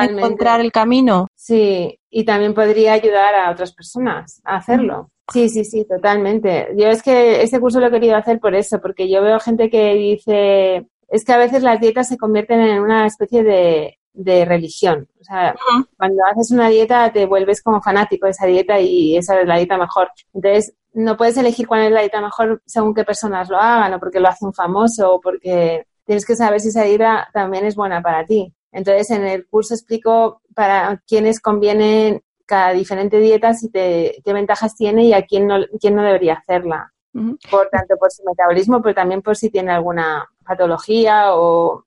encontrar 0.00 0.60
el 0.60 0.72
camino. 0.72 1.28
Sí, 1.36 1.98
y 2.10 2.24
también 2.24 2.52
podría 2.52 2.94
ayudar 2.94 3.34
a 3.36 3.50
otras 3.50 3.72
personas 3.72 4.40
a 4.44 4.56
hacerlo. 4.56 5.10
Sí, 5.32 5.48
sí, 5.48 5.64
sí, 5.64 5.84
totalmente. 5.84 6.68
Yo 6.76 6.88
es 6.88 7.02
que 7.02 7.42
este 7.42 7.60
curso 7.60 7.78
lo 7.78 7.86
he 7.86 7.90
querido 7.92 8.16
hacer 8.16 8.40
por 8.40 8.56
eso, 8.56 8.80
porque 8.80 9.08
yo 9.08 9.22
veo 9.22 9.38
gente 9.38 9.70
que 9.70 9.94
dice, 9.94 10.88
es 11.08 11.24
que 11.24 11.32
a 11.32 11.38
veces 11.38 11.62
las 11.62 11.80
dietas 11.80 12.08
se 12.08 12.18
convierten 12.18 12.60
en 12.60 12.80
una 12.80 13.06
especie 13.06 13.44
de, 13.44 13.99
de 14.12 14.44
religión. 14.44 15.08
O 15.20 15.24
sea, 15.24 15.54
cuando 15.96 16.22
haces 16.26 16.50
una 16.50 16.68
dieta 16.68 17.12
te 17.12 17.26
vuelves 17.26 17.62
como 17.62 17.80
fanático 17.80 18.26
de 18.26 18.32
esa 18.32 18.46
dieta 18.46 18.80
y 18.80 19.16
esa 19.16 19.40
es 19.40 19.46
la 19.46 19.56
dieta 19.56 19.76
mejor. 19.76 20.10
Entonces, 20.34 20.74
no 20.92 21.16
puedes 21.16 21.36
elegir 21.36 21.66
cuál 21.66 21.82
es 21.82 21.92
la 21.92 22.00
dieta 22.00 22.20
mejor 22.20 22.62
según 22.66 22.94
qué 22.94 23.04
personas 23.04 23.48
lo 23.48 23.58
hagan 23.58 23.94
o 23.94 24.00
porque 24.00 24.20
lo 24.20 24.28
hace 24.28 24.44
un 24.44 24.52
famoso 24.52 25.14
o 25.14 25.20
porque 25.20 25.86
tienes 26.04 26.26
que 26.26 26.34
saber 26.34 26.60
si 26.60 26.68
esa 26.68 26.82
dieta 26.82 27.28
también 27.32 27.64
es 27.64 27.76
buena 27.76 28.02
para 28.02 28.24
ti. 28.24 28.52
Entonces, 28.72 29.10
en 29.10 29.26
el 29.26 29.46
curso 29.46 29.74
explico 29.74 30.42
para 30.54 31.02
quiénes 31.06 31.40
conviene 31.40 32.22
cada 32.46 32.72
diferente 32.72 33.18
dieta, 33.18 33.54
si 33.54 33.70
te, 33.70 34.20
qué 34.24 34.32
ventajas 34.32 34.74
tiene 34.74 35.04
y 35.04 35.12
a 35.12 35.22
quién 35.22 35.46
no, 35.46 35.58
quién 35.80 35.94
no 35.94 36.02
debería 36.02 36.34
hacerla. 36.34 36.92
Por 37.12 37.68
tanto, 37.70 37.96
por 37.98 38.10
su 38.12 38.22
metabolismo, 38.24 38.80
pero 38.80 38.94
también 38.94 39.20
por 39.20 39.36
si 39.36 39.50
tiene 39.50 39.72
alguna 39.72 40.28
patología 40.50 41.34
o, 41.36 41.84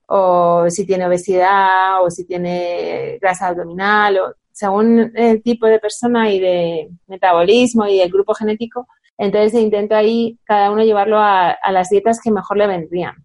si 0.69 0.86
tiene 0.86 1.06
obesidad 1.06 2.02
o 2.02 2.10
si 2.10 2.26
tiene 2.26 3.17
grasa 3.21 3.47
abdominal 3.47 4.17
o 4.17 4.34
según 4.54 5.12
el 5.15 5.43
tipo 5.43 5.65
de 5.67 5.80
persona 5.80 6.32
y 6.32 6.39
de 6.39 6.89
metabolismo 7.08 7.86
y 7.88 7.99
el 7.99 8.10
grupo 8.10 8.34
genético, 8.34 8.88
entonces 9.17 9.60
intento 9.60 9.95
ahí 9.95 10.38
cada 10.45 10.71
uno 10.71 10.84
llevarlo 10.84 11.17
a, 11.19 11.58
las 11.71 11.89
dietas 11.89 12.21
que 12.23 12.32
mejor 12.32 12.56
le 12.58 12.67
vendrían. 12.67 13.15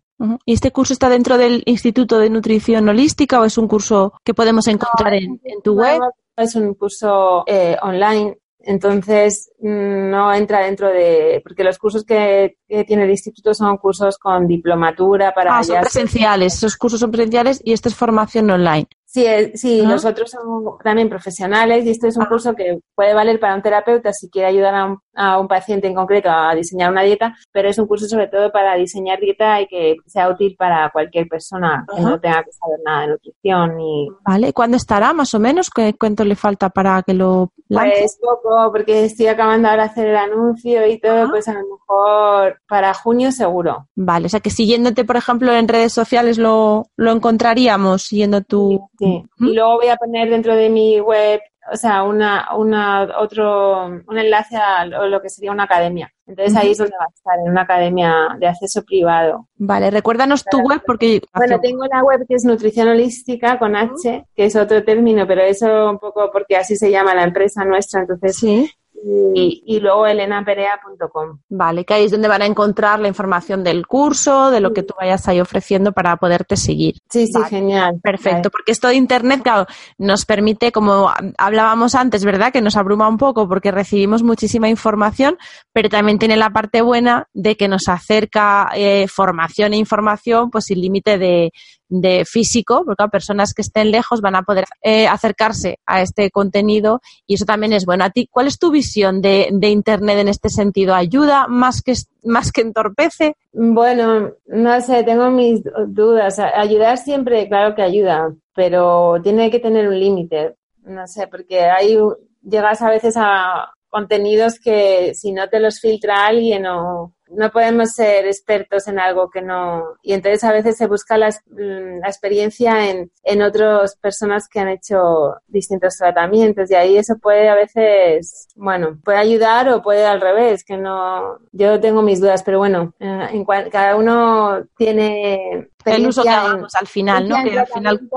¿Y 0.45 0.55
este 0.55 0.73
curso 0.73 0.93
está 0.93 1.09
dentro 1.09 1.39
del 1.39 1.63
Instituto 1.67 2.19
de 2.19 2.31
Nutrición 2.31 2.89
Holística 2.89 3.41
o 3.41 3.45
es 3.45 3.57
un 3.59 3.69
curso 3.69 4.15
que 4.25 4.35
podemos 4.35 4.67
encontrar 4.67 5.15
en, 5.15 5.39
tu 5.63 5.75
web? 5.75 6.01
Es 6.37 6.57
un 6.57 6.75
curso 6.75 7.45
eh, 7.47 7.77
online 7.81 8.37
entonces, 8.69 9.51
mm, 9.61 10.11
no 10.11 10.31
entra 10.35 10.61
dentro 10.61 10.89
de, 10.91 11.41
porque 11.43 11.65
los 11.65 11.79
cursos 11.79 12.05
que, 12.05 12.59
tiene 12.87 13.05
el 13.05 13.11
instituto 13.11 13.55
son 13.55 13.79
cursos 13.79 14.19
con 14.19 14.47
diplomatura 14.47 15.33
para... 15.33 15.57
Ah, 15.57 15.65
son 15.65 15.81
presenciales, 15.81 16.55
esos 16.55 16.77
cursos 16.77 17.01
son 17.01 17.11
presenciales 17.11 17.63
y 17.65 17.73
esta 17.73 17.89
es 17.89 17.95
formación 17.95 18.51
online. 18.51 18.87
Sí, 19.07 19.25
eh, 19.25 19.53
sí, 19.55 19.81
los 19.81 20.05
otros 20.05 20.31
son 20.33 20.77
también 20.85 21.09
profesionales 21.09 21.87
y 21.87 21.91
este 21.91 22.09
es 22.09 22.19
un 22.19 22.25
ah. 22.25 22.29
curso 22.29 22.55
que 22.55 22.81
puede 22.95 23.15
valer 23.15 23.41
para 23.41 23.55
un 23.55 23.63
terapeuta 23.63 24.13
si 24.13 24.29
quiere 24.29 24.49
ayudar 24.49 24.75
a 24.75 24.85
un, 24.85 24.99
a 25.19 25.39
un, 25.39 25.49
paciente 25.49 25.87
en 25.87 25.95
concreto 25.95 26.31
a 26.31 26.55
diseñar 26.55 26.91
una 26.91 27.03
dieta, 27.03 27.35
pero 27.53 27.69
es 27.69 27.79
un 27.79 27.87
curso 27.87 28.07
sobre 28.07 28.29
todo 28.29 28.53
para 28.53 28.77
diseñar 28.77 29.19
dieta 29.19 29.61
y 29.61 29.67
que 29.67 29.97
sea 30.07 30.29
útil 30.29 30.55
para 30.59 30.91
cualquier 30.91 31.27
persona 31.27 31.85
que 31.95 32.03
no 32.03 32.21
tenga 32.21 32.45
que 32.45 32.53
saber 32.53 32.79
nada 32.85 33.01
de 33.03 33.09
nutrición. 33.09 33.81
Y... 33.81 34.09
Vale, 34.25 34.53
¿cuándo 34.53 34.77
estará 34.77 35.13
más 35.13 35.35
o 35.35 35.41
menos? 35.41 35.71
¿Qué, 35.71 35.95
¿Cuánto 35.99 36.25
le 36.25 36.37
falta 36.37 36.69
para 36.69 37.03
que 37.03 37.15
lo 37.15 37.51
lance? 37.69 37.97
Pues 37.99 38.19
poco, 38.21 38.71
porque 38.73 39.05
estoy 39.07 39.27
acabando 39.27 39.69
ahora 39.69 39.85
de 39.85 39.91
hacer 39.91 40.07
el 40.09 40.17
anuncio 40.17 40.87
y 40.87 41.01
todo, 41.01 41.31
pues 41.31 41.49
a 41.49 41.55
lo 41.55 41.61
mejor 41.61 42.61
para 42.69 42.95
junio 42.95 43.33
seguro. 43.33 43.89
Vale, 43.97 44.27
o 44.27 44.29
sea 44.29 44.41
que 44.41 44.51
siguiéndote, 44.51 45.05
por 45.05 45.17
ejemplo, 45.17 45.53
en 45.53 45.69
redes 45.69 45.93
sociales 45.93 46.39
lo, 46.39 46.87
lo 46.97 47.13
encontraríamos, 47.13 48.03
siguiendo 48.03 48.43
tu... 48.43 48.89
Sí. 48.99 49.25
Y 49.39 49.55
luego 49.55 49.77
voy 49.77 49.89
a 49.89 49.97
poner 49.97 50.31
dentro 50.31 50.55
de 50.55 50.69
mi 50.69 51.01
web, 51.01 51.41
o 51.73 51.77
sea, 51.77 52.03
una, 52.03 52.55
una, 52.57 53.09
otro, 53.19 53.87
un 53.87 54.19
enlace 54.19 54.57
a 54.57 54.85
lo 54.85 55.21
que 55.21 55.29
sería 55.29 55.53
una 55.53 55.65
academia. 55.65 56.13
Entonces 56.27 56.57
ahí 56.57 56.73
es 56.73 56.79
donde 56.79 56.97
va 56.99 57.07
a 57.07 57.15
estar, 57.15 57.39
en 57.39 57.51
una 57.51 57.63
academia 57.63 58.37
de 58.39 58.47
acceso 58.47 58.85
privado. 58.85 59.49
Vale, 59.57 59.91
recuérdanos 59.91 60.45
tu 60.45 60.59
web 60.61 60.83
porque... 60.87 61.23
Bueno, 61.35 61.59
tengo 61.61 61.85
una 61.85 62.03
web 62.03 62.27
que 62.29 62.35
es 62.35 62.45
Nutrición 62.45 62.89
Holística 62.89 63.59
con 63.59 63.75
H, 63.75 64.27
que 64.35 64.45
es 64.45 64.55
otro 64.55 64.85
término, 64.85 65.27
pero 65.27 65.41
eso 65.43 65.91
un 65.91 65.99
poco 65.99 66.31
porque 66.31 66.57
así 66.57 66.77
se 66.77 66.91
llama 66.91 67.15
la 67.15 67.25
empresa 67.25 67.65
nuestra, 67.65 68.01
entonces 68.01 68.37
¿Sí? 68.37 68.71
Y, 69.05 69.81
luego 69.81 70.07
elenaperea.com. 70.07 71.39
Vale, 71.49 71.85
que 71.85 71.95
ahí 71.95 72.05
es 72.05 72.11
donde 72.11 72.29
van 72.29 72.43
a 72.43 72.47
encontrar 72.47 73.01
la 73.01 73.09
información 73.09 73.63
del 73.63 73.87
curso, 73.87 74.51
de 74.51 74.61
lo 74.61 74.73
que 74.73 74.83
tú 74.83 74.95
vayas 74.99 75.27
ahí 75.29 75.41
ofreciendo 75.41 75.93
para 75.93 76.17
poderte 76.17 76.57
seguir. 76.57 76.97
Sí, 77.09 77.27
sí, 77.27 77.41
genial. 77.49 78.01
Perfecto, 78.03 78.51
porque 78.51 78.73
esto 78.73 78.89
de 78.89 78.97
Internet, 78.97 79.43
claro, 79.43 79.67
nos 79.99 80.25
permite, 80.25 80.73
como 80.73 81.11
hablábamos 81.39 81.95
antes, 81.95 82.25
¿verdad? 82.25 82.53
Que 82.53 82.61
nos 82.61 82.77
abruma 82.77 83.09
un 83.09 83.19
poco 83.19 83.49
porque 83.49 83.71
recibimos 83.71 84.23
muchísima 84.23 84.69
información, 84.69 85.39
pero 85.73 85.89
también 85.89 86.19
tiene 86.19 86.37
la 86.37 86.51
parte 86.51 86.83
buena 86.83 87.29
de 87.33 87.57
que 87.57 87.69
nos 87.69 87.89
acerca 87.89 88.71
eh, 88.75 89.07
formación 89.09 89.73
e 89.73 89.77
información, 89.77 90.51
pues 90.51 90.65
sin 90.67 90.81
límite 90.81 91.19
de, 91.19 91.53
de 91.89 92.25
físico, 92.25 92.83
porque 92.85 93.03
a 93.03 93.09
personas 93.09 93.55
que 93.55 93.63
estén 93.63 93.91
lejos 93.91 94.21
van 94.21 94.37
a 94.37 94.43
poder 94.43 94.67
eh, 94.83 95.07
acercarse 95.07 95.79
a 95.87 96.03
este 96.03 96.31
contenido 96.31 97.01
y 97.27 97.35
eso 97.35 97.45
también 97.45 97.73
es 97.73 97.87
bueno. 97.87 98.05
A 98.05 98.11
ti, 98.11 98.29
¿cuál 98.31 98.47
es 98.47 98.59
tu 98.59 98.71
visión 98.71 99.21
de, 99.21 99.49
de, 99.53 99.69
Internet 99.69 100.19
en 100.19 100.29
este 100.29 100.49
sentido? 100.49 100.95
¿Ayuda 100.95 101.47
más 101.49 101.83
que, 101.83 101.95
más 102.25 102.53
que 102.53 102.63
entorpece? 102.63 103.35
Bueno, 103.53 104.33
no 104.47 104.81
sé, 104.81 105.03
tengo 105.03 105.31
mis 105.31 105.63
dudas. 105.89 106.39
Ayudar 106.39 106.99
siempre, 106.99 107.49
claro 107.49 107.75
que 107.75 107.83
ayuda, 107.83 108.35
pero 108.55 109.21
tiene 109.23 109.51
que 109.51 109.61
tener 109.61 109.89
un 109.89 109.99
límite. 109.99 110.57
No 110.85 111.07
sé, 111.07 111.27
porque 111.27 111.63
hay, 111.63 111.99
llegas 112.43 112.83
a 112.83 112.91
veces 112.91 113.15
a 113.17 113.73
contenidos 113.89 114.59
que 114.61 115.15
si 115.15 115.33
no 115.33 115.49
te 115.49 115.61
los 115.61 115.81
filtra 115.81 116.27
alguien 116.27 116.67
o 116.67 117.13
no 117.31 117.51
podemos 117.51 117.91
ser 117.91 118.27
expertos 118.27 118.89
en 118.89 118.99
algo 118.99 119.31
que 119.31 119.43
no. 119.43 119.85
Y 120.03 120.13
entonces 120.13 120.45
a 120.45 120.53
veces 120.53 120.77
se 120.77 120.87
busca 120.87 121.19
la, 121.19 121.29
mm, 121.29 122.05
experiencia 122.05 122.89
en, 122.91 123.11
en 123.23 123.43
otras 123.43 123.97
personas 123.97 124.49
que 124.49 124.61
han 124.61 124.69
hecho 124.69 125.37
distintos 125.47 125.97
tratamientos 125.97 126.71
y 126.71 126.75
ahí 126.75 126.97
eso 126.97 127.19
puede 127.19 127.49
a 127.49 127.55
veces, 127.55 128.49
bueno, 128.57 128.99
puede 129.05 129.19
ayudar 129.19 129.69
o 129.69 129.83
puede 129.83 130.07
al 130.07 130.21
revés, 130.21 130.65
que 130.65 130.77
no. 130.77 131.39
Yo 131.53 131.81
tengo 131.81 132.03
mis 132.03 132.21
dudas, 132.21 132.43
pero 132.43 132.59
bueno, 132.59 132.95
en, 132.99 133.45
cada 133.71 133.97
uno 133.97 134.65
tiene 134.77 135.69
el 135.85 136.07
uso 136.07 136.23
que 136.23 136.29
hagamos 136.29 136.75
al 136.75 136.87
final, 136.87 137.29
¿no? 137.29 137.37
Que 137.45 137.59
al 137.59 137.67
final 137.67 138.09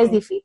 es 0.00 0.10
difícil, 0.10 0.42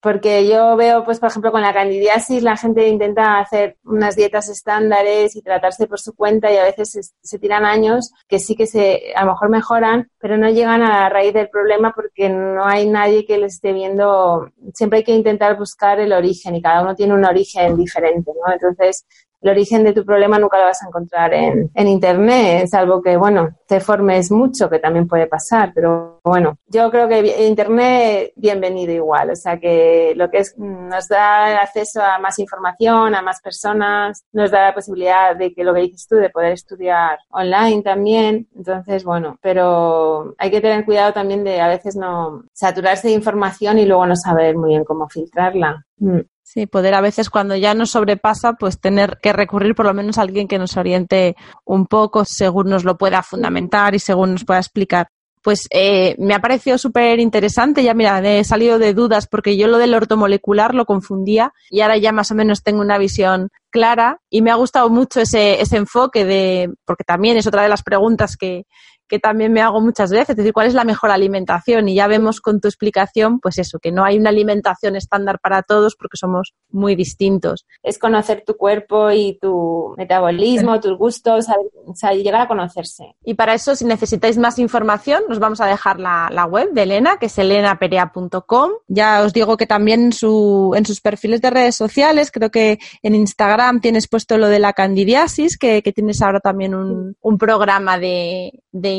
porque 0.00 0.46
yo 0.46 0.76
veo, 0.76 1.04
pues, 1.04 1.18
por 1.18 1.30
ejemplo, 1.30 1.50
con 1.50 1.62
la 1.62 1.72
candidiasis, 1.72 2.42
la 2.42 2.56
gente 2.56 2.88
intenta 2.88 3.38
hacer 3.38 3.76
unas 3.84 4.16
dietas 4.16 4.48
estándares 4.48 5.34
y 5.36 5.42
tratarse 5.42 5.86
por 5.86 6.00
su 6.00 6.14
cuenta 6.14 6.52
y 6.52 6.56
a 6.56 6.64
veces 6.64 7.14
se, 7.20 7.38
tiran 7.44 7.66
años 7.66 8.10
que 8.26 8.38
sí 8.38 8.56
que 8.56 8.66
se, 8.66 9.12
a 9.14 9.26
lo 9.26 9.32
mejor 9.32 9.50
mejoran, 9.50 10.10
pero 10.18 10.38
no 10.38 10.48
llegan 10.48 10.80
a 10.80 11.02
la 11.02 11.08
raíz 11.10 11.34
del 11.34 11.50
problema 11.50 11.92
porque 11.94 12.30
no 12.30 12.64
hay 12.64 12.88
nadie 12.88 13.26
que 13.26 13.36
les 13.36 13.56
esté 13.56 13.74
viendo. 13.74 14.48
Siempre 14.72 15.00
hay 15.00 15.04
que 15.04 15.12
intentar 15.12 15.58
buscar 15.58 16.00
el 16.00 16.14
origen 16.14 16.56
y 16.56 16.62
cada 16.62 16.80
uno 16.80 16.94
tiene 16.94 17.12
un 17.12 17.22
origen 17.26 17.76
diferente, 17.76 18.32
¿no? 18.32 18.50
Entonces, 18.50 19.04
el 19.44 19.50
origen 19.50 19.84
de 19.84 19.92
tu 19.92 20.06
problema 20.06 20.38
nunca 20.38 20.58
lo 20.58 20.64
vas 20.64 20.82
a 20.82 20.86
encontrar 20.86 21.34
en, 21.34 21.70
en 21.74 21.86
Internet, 21.86 22.66
salvo 22.66 23.02
que, 23.02 23.14
bueno, 23.18 23.50
te 23.68 23.78
formes 23.78 24.30
mucho, 24.30 24.70
que 24.70 24.78
también 24.78 25.06
puede 25.06 25.26
pasar, 25.26 25.70
pero 25.74 26.18
bueno, 26.24 26.56
yo 26.66 26.90
creo 26.90 27.06
que 27.06 27.46
Internet 27.46 28.32
bienvenido 28.36 28.94
igual, 28.94 29.30
o 29.30 29.36
sea 29.36 29.60
que 29.60 30.14
lo 30.16 30.30
que 30.30 30.38
es, 30.38 30.56
nos 30.56 31.08
da 31.08 31.60
acceso 31.60 32.02
a 32.02 32.18
más 32.18 32.38
información, 32.38 33.14
a 33.14 33.20
más 33.20 33.42
personas, 33.42 34.24
nos 34.32 34.50
da 34.50 34.68
la 34.68 34.74
posibilidad 34.74 35.36
de 35.36 35.52
que 35.52 35.62
lo 35.62 35.74
que 35.74 35.82
dices 35.82 36.06
tú, 36.08 36.16
de 36.16 36.30
poder 36.30 36.52
estudiar 36.52 37.18
online 37.28 37.82
también, 37.82 38.48
entonces, 38.56 39.04
bueno, 39.04 39.36
pero 39.42 40.34
hay 40.38 40.50
que 40.50 40.62
tener 40.62 40.86
cuidado 40.86 41.12
también 41.12 41.44
de 41.44 41.60
a 41.60 41.68
veces 41.68 41.96
no 41.96 42.44
saturarse 42.54 43.08
de 43.08 43.14
información 43.14 43.78
y 43.78 43.84
luego 43.84 44.06
no 44.06 44.16
saber 44.16 44.56
muy 44.56 44.70
bien 44.70 44.84
cómo 44.84 45.06
filtrarla. 45.06 45.84
Mm. 45.98 46.20
Sí, 46.46 46.66
poder 46.66 46.94
a 46.94 47.00
veces 47.00 47.30
cuando 47.30 47.56
ya 47.56 47.72
nos 47.72 47.90
sobrepasa, 47.92 48.52
pues 48.52 48.78
tener 48.78 49.18
que 49.22 49.32
recurrir 49.32 49.74
por 49.74 49.86
lo 49.86 49.94
menos 49.94 50.18
a 50.18 50.22
alguien 50.22 50.46
que 50.46 50.58
nos 50.58 50.76
oriente 50.76 51.36
un 51.64 51.86
poco, 51.86 52.26
según 52.26 52.68
nos 52.68 52.84
lo 52.84 52.98
pueda 52.98 53.22
fundamentar 53.22 53.94
y 53.94 53.98
según 53.98 54.32
nos 54.32 54.44
pueda 54.44 54.60
explicar. 54.60 55.08
Pues 55.42 55.66
eh, 55.70 56.14
me 56.18 56.34
ha 56.34 56.40
parecido 56.40 56.76
súper 56.76 57.18
interesante, 57.18 57.82
ya 57.82 57.94
mira, 57.94 58.20
he 58.20 58.44
salido 58.44 58.78
de 58.78 58.92
dudas 58.92 59.26
porque 59.26 59.56
yo 59.56 59.68
lo 59.68 59.78
del 59.78 59.94
ortomolecular 59.94 60.74
lo 60.74 60.84
confundía 60.84 61.52
y 61.70 61.80
ahora 61.80 61.96
ya 61.96 62.12
más 62.12 62.30
o 62.30 62.34
menos 62.34 62.62
tengo 62.62 62.82
una 62.82 62.98
visión 62.98 63.48
clara 63.70 64.20
y 64.28 64.42
me 64.42 64.50
ha 64.50 64.54
gustado 64.54 64.90
mucho 64.90 65.22
ese, 65.22 65.60
ese 65.62 65.78
enfoque 65.78 66.26
de, 66.26 66.72
porque 66.84 67.04
también 67.04 67.38
es 67.38 67.46
otra 67.46 67.62
de 67.62 67.68
las 67.70 67.82
preguntas 67.82 68.36
que, 68.36 68.66
que 69.08 69.18
también 69.18 69.52
me 69.52 69.60
hago 69.60 69.80
muchas 69.80 70.10
veces, 70.10 70.30
es 70.30 70.36
decir, 70.36 70.52
cuál 70.52 70.66
es 70.66 70.74
la 70.74 70.84
mejor 70.84 71.10
alimentación. 71.10 71.88
Y 71.88 71.94
ya 71.94 72.06
vemos 72.06 72.40
con 72.40 72.60
tu 72.60 72.68
explicación, 72.68 73.40
pues 73.40 73.58
eso, 73.58 73.78
que 73.78 73.92
no 73.92 74.04
hay 74.04 74.18
una 74.18 74.30
alimentación 74.30 74.96
estándar 74.96 75.38
para 75.40 75.62
todos 75.62 75.94
porque 75.96 76.16
somos 76.16 76.54
muy 76.70 76.94
distintos. 76.94 77.66
Es 77.82 77.98
conocer 77.98 78.44
tu 78.46 78.56
cuerpo 78.56 79.10
y 79.10 79.38
tu 79.40 79.94
metabolismo, 79.96 80.80
tus 80.80 80.96
gustos, 80.96 81.46
o 81.86 81.94
sea, 81.94 82.12
llegar 82.12 82.42
a 82.42 82.48
conocerse. 82.48 83.14
Y 83.24 83.34
para 83.34 83.54
eso, 83.54 83.76
si 83.76 83.84
necesitáis 83.84 84.38
más 84.38 84.58
información, 84.58 85.22
nos 85.28 85.38
vamos 85.38 85.60
a 85.60 85.66
dejar 85.66 86.00
la, 86.00 86.44
web 86.44 86.72
de 86.72 86.82
Elena, 86.82 87.16
que 87.18 87.26
es 87.26 87.38
elenaperea.com. 87.38 88.70
Ya 88.88 89.22
os 89.22 89.32
digo 89.32 89.56
que 89.56 89.66
también 89.66 90.12
su, 90.12 90.74
en 90.76 90.84
sus 90.84 91.00
perfiles 91.00 91.40
de 91.40 91.50
redes 91.50 91.76
sociales, 91.76 92.30
creo 92.30 92.50
que 92.50 92.78
en 93.02 93.14
Instagram 93.14 93.80
tienes 93.80 94.08
puesto 94.08 94.36
lo 94.36 94.48
de 94.48 94.58
la 94.58 94.72
candidiasis, 94.72 95.56
que, 95.58 95.82
tienes 95.94 96.22
ahora 96.22 96.40
también 96.40 96.74
un, 96.74 97.38
programa 97.38 97.98
de 97.98 98.52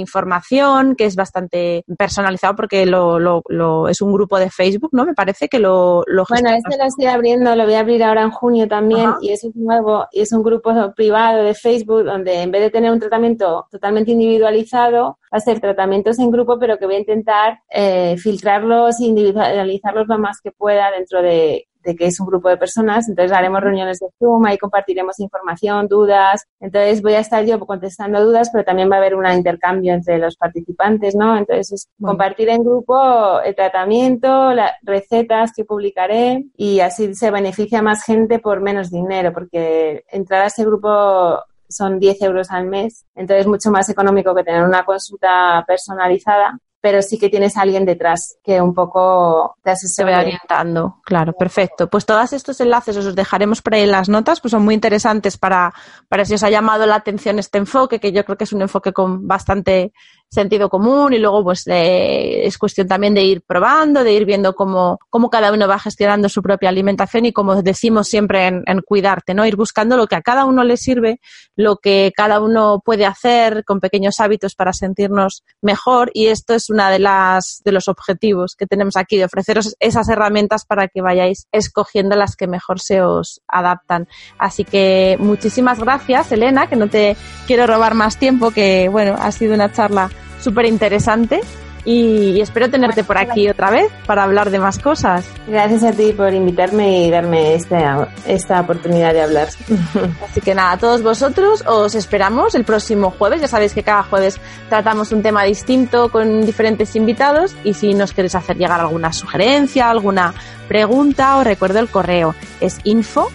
información 0.05 0.95
que 0.95 1.05
es 1.05 1.15
bastante 1.15 1.83
personalizado 1.97 2.55
porque 2.55 2.85
lo, 2.85 3.19
lo, 3.19 3.87
es 3.89 4.01
un 4.01 4.13
grupo 4.13 4.39
de 4.39 4.49
Facebook, 4.49 4.91
¿no? 4.93 5.05
Me 5.05 5.13
parece 5.13 5.47
que 5.47 5.59
lo... 5.59 6.03
lo 6.07 6.25
bueno, 6.29 6.49
este 6.49 6.77
lo 6.77 6.85
estoy 6.85 7.07
abriendo, 7.07 7.55
lo 7.55 7.65
voy 7.65 7.73
a 7.73 7.79
abrir 7.79 8.03
ahora 8.03 8.21
en 8.21 8.31
junio 8.31 8.67
también 8.67 9.13
y 9.21 9.31
es 9.31 9.45
nuevo 9.55 10.05
y 10.11 10.21
es 10.21 10.31
un 10.31 10.43
grupo 10.43 10.71
privado 10.95 11.43
de 11.43 11.53
Facebook 11.53 12.03
donde 12.03 12.41
en 12.41 12.51
vez 12.51 12.61
de 12.61 12.69
tener 12.69 12.91
un 12.91 12.99
tratamiento 12.99 13.67
totalmente 13.71 14.11
individualizado, 14.11 15.19
va 15.33 15.37
a 15.37 15.39
ser 15.39 15.59
tratamientos 15.59 16.19
en 16.19 16.31
grupo, 16.31 16.57
pero 16.59 16.77
que 16.77 16.85
voy 16.85 16.95
a 16.95 16.99
intentar 16.99 17.59
eh, 17.69 18.15
filtrarlos 18.17 18.99
e 18.99 19.05
individualizarlos 19.05 20.07
lo 20.07 20.17
más 20.17 20.39
que 20.41 20.51
pueda 20.51 20.91
dentro 20.91 21.21
de, 21.21 21.67
de 21.85 21.95
que 21.95 22.07
es 22.07 22.19
un 22.19 22.27
grupo 22.27 22.49
de 22.49 22.57
personas, 22.57 23.07
entonces 23.07 23.31
haremos 23.31 23.61
reuniones 23.61 23.99
de 23.99 24.07
Zoom, 24.17 24.45
ahí 24.45 24.57
compartiremos 24.57 25.19
información, 25.19 25.87
dudas, 25.87 26.45
entonces 26.59 27.01
voy 27.01 27.13
a 27.13 27.19
estar 27.19 27.45
yo 27.45 27.59
contestando 27.59 28.25
dudas, 28.25 28.49
pero 28.51 28.65
también 28.65 28.89
va 28.91 28.95
a 28.95 28.99
haber 28.99 29.15
un 29.15 29.25
intercambio 29.27 29.93
entre 29.93 30.17
los 30.17 30.35
participantes, 30.35 31.15
¿no? 31.15 31.37
Entonces 31.37 31.71
es 31.71 31.87
compartir 32.01 32.49
en 32.49 32.63
grupo 32.63 33.39
el 33.41 33.55
tratamiento, 33.55 34.51
las 34.53 34.71
recetas 34.81 35.51
que 35.55 35.63
publicaré 35.63 36.45
y 36.57 36.79
así 36.79 37.13
se 37.13 37.31
beneficia 37.31 37.81
más 37.81 38.03
gente 38.03 38.39
por 38.39 38.61
menos 38.61 38.89
dinero, 38.89 39.31
porque 39.31 40.03
entrar 40.09 40.41
a 40.41 40.47
ese 40.47 40.65
grupo 40.65 41.39
son 41.69 41.99
10 41.99 42.21
euros 42.23 42.51
al 42.51 42.65
mes, 42.65 43.05
entonces 43.15 43.41
es 43.41 43.47
mucho 43.47 43.71
más 43.71 43.89
económico 43.89 44.33
que 44.33 44.43
tener 44.43 44.63
una 44.63 44.83
consulta 44.85 45.63
personalizada 45.67 46.59
pero 46.85 47.01
sí 47.01 47.17
que 47.17 47.29
tienes 47.29 47.57
a 47.57 47.63
alguien 47.63 47.83
detrás 47.83 48.37
que 48.43 48.61
un 48.61 48.71
poco 48.71 49.57
te 49.63 49.71
asesora. 49.71 50.19
orientando, 50.19 50.99
claro, 51.03 51.33
perfecto. 51.33 51.89
Pues 51.89 52.05
todos 52.05 52.31
estos 52.31 52.61
enlaces 52.61 52.95
os 52.95 53.05
los 53.05 53.15
dejaremos 53.15 53.63
por 53.63 53.73
ahí 53.73 53.81
en 53.81 53.91
las 53.91 54.07
notas, 54.07 54.39
pues 54.39 54.51
son 54.51 54.63
muy 54.63 54.75
interesantes 54.75 55.35
para, 55.35 55.73
para 56.07 56.25
si 56.25 56.35
os 56.35 56.43
ha 56.43 56.51
llamado 56.51 56.85
la 56.85 56.93
atención 56.93 57.39
este 57.39 57.57
enfoque, 57.57 57.99
que 57.99 58.11
yo 58.11 58.23
creo 58.23 58.37
que 58.37 58.43
es 58.43 58.53
un 58.53 58.61
enfoque 58.61 58.93
con 58.93 59.27
bastante 59.27 59.93
sentido 60.35 60.69
común 60.69 61.13
y 61.13 61.17
luego 61.17 61.43
pues 61.43 61.63
es 61.65 62.57
cuestión 62.59 62.87
también 62.87 63.15
de 63.15 63.23
ir 63.23 63.41
probando, 63.41 64.03
de 64.03 64.13
ir 64.13 64.25
viendo 64.25 64.53
cómo, 64.53 64.99
cómo 65.09 65.31
cada 65.31 65.51
uno 65.51 65.67
va 65.67 65.79
gestionando 65.79 66.29
su 66.29 66.43
propia 66.43 66.69
alimentación 66.69 67.25
y 67.25 67.33
como 67.33 67.63
decimos 67.63 68.07
siempre 68.07 68.45
en, 68.45 68.63
en, 68.67 68.81
cuidarte, 68.81 69.33
¿no? 69.33 69.45
Ir 69.47 69.55
buscando 69.55 69.97
lo 69.97 70.05
que 70.05 70.15
a 70.15 70.21
cada 70.21 70.45
uno 70.45 70.63
le 70.63 70.77
sirve, 70.77 71.19
lo 71.55 71.77
que 71.77 72.11
cada 72.15 72.39
uno 72.39 72.81
puede 72.85 73.05
hacer 73.05 73.63
con 73.65 73.79
pequeños 73.79 74.19
hábitos 74.19 74.53
para 74.53 74.73
sentirnos 74.73 75.43
mejor 75.61 76.11
y 76.13 76.27
esto 76.27 76.53
es 76.53 76.69
una 76.69 76.91
de 76.91 76.99
las 76.99 77.61
de 77.63 77.71
los 77.71 77.87
objetivos 77.87 78.55
que 78.55 78.67
tenemos 78.67 78.97
aquí 78.97 79.17
de 79.17 79.25
ofreceros 79.25 79.75
esas 79.79 80.07
herramientas 80.09 80.65
para 80.65 80.87
que 80.87 81.01
vayáis 81.01 81.47
escogiendo 81.51 82.15
las 82.15 82.35
que 82.35 82.47
mejor 82.47 82.79
se 82.79 83.01
os 83.01 83.41
adaptan. 83.47 84.07
Así 84.37 84.65
que 84.65 85.17
muchísimas 85.19 85.79
gracias, 85.79 86.31
Elena, 86.31 86.67
que 86.67 86.75
no 86.75 86.87
te 86.87 87.15
quiero 87.47 87.65
robar 87.65 87.93
más 87.93 88.17
tiempo, 88.17 88.51
que 88.51 88.89
bueno, 88.91 89.15
ha 89.17 89.31
sido 89.31 89.53
una 89.53 89.71
charla 89.71 90.09
súper 90.45 90.65
interesante 90.65 91.41
y, 91.86 92.41
espero 92.41 92.69
tenerte 92.69 93.03
por 93.03 93.17
aquí 93.17 93.47
otra 93.47 93.69
vez 93.69 93.91
para 94.08 94.23
hablar 94.23 94.49
de 94.49 94.58
más 94.58 94.79
cosas. 94.79 95.25
Gracias 95.47 95.84
a 95.84 95.91
ti 95.91 96.13
por 96.13 96.34
invitarme 96.34 97.05
y 97.05 97.12
darme 97.12 97.53
esta, 97.53 98.08
esta 98.25 98.62
oportunidad 98.62 99.13
de 99.13 99.21
hablar. 99.21 99.49
Así 100.27 100.41
que 100.41 100.55
nada, 100.55 100.71
a 100.71 100.77
todos 100.77 101.03
vosotros 101.03 101.63
os 101.67 101.93
esperamos 101.93 102.55
el 102.55 102.63
próximo 102.63 103.12
jueves. 103.12 103.41
Ya 103.41 103.47
sabéis 103.47 103.73
que 103.73 103.84
cada 103.84 104.01
jueves 104.01 104.39
tratamos 104.67 105.12
un 105.12 105.21
tema 105.21 105.43
distinto 105.43 106.10
con 106.10 106.43
diferentes 106.43 106.95
invitados 106.95 107.55
y 107.63 107.75
si 107.75 107.93
nos 107.93 108.13
queréis 108.13 108.34
hacer 108.34 108.58
llegar 108.58 108.81
alguna 108.81 109.13
sugerencia, 109.13 109.89
alguna 109.89 110.34
pregunta, 110.67 111.38
os 111.38 111.43
recuerdo 111.43 111.79
el 111.79 111.89
correo. 111.89 112.34
Es 112.62 112.79
info 112.84 113.29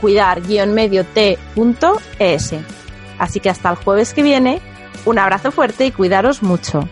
cuidar-medio 0.00 1.06
Así 3.18 3.38
que 3.38 3.50
hasta 3.50 3.70
el 3.70 3.76
jueves 3.76 4.14
que 4.14 4.24
viene 4.24 4.60
un 5.04 5.18
abrazo 5.18 5.50
fuerte 5.50 5.86
y 5.86 5.92
cuidaros 5.92 6.42
mucho. 6.42 6.88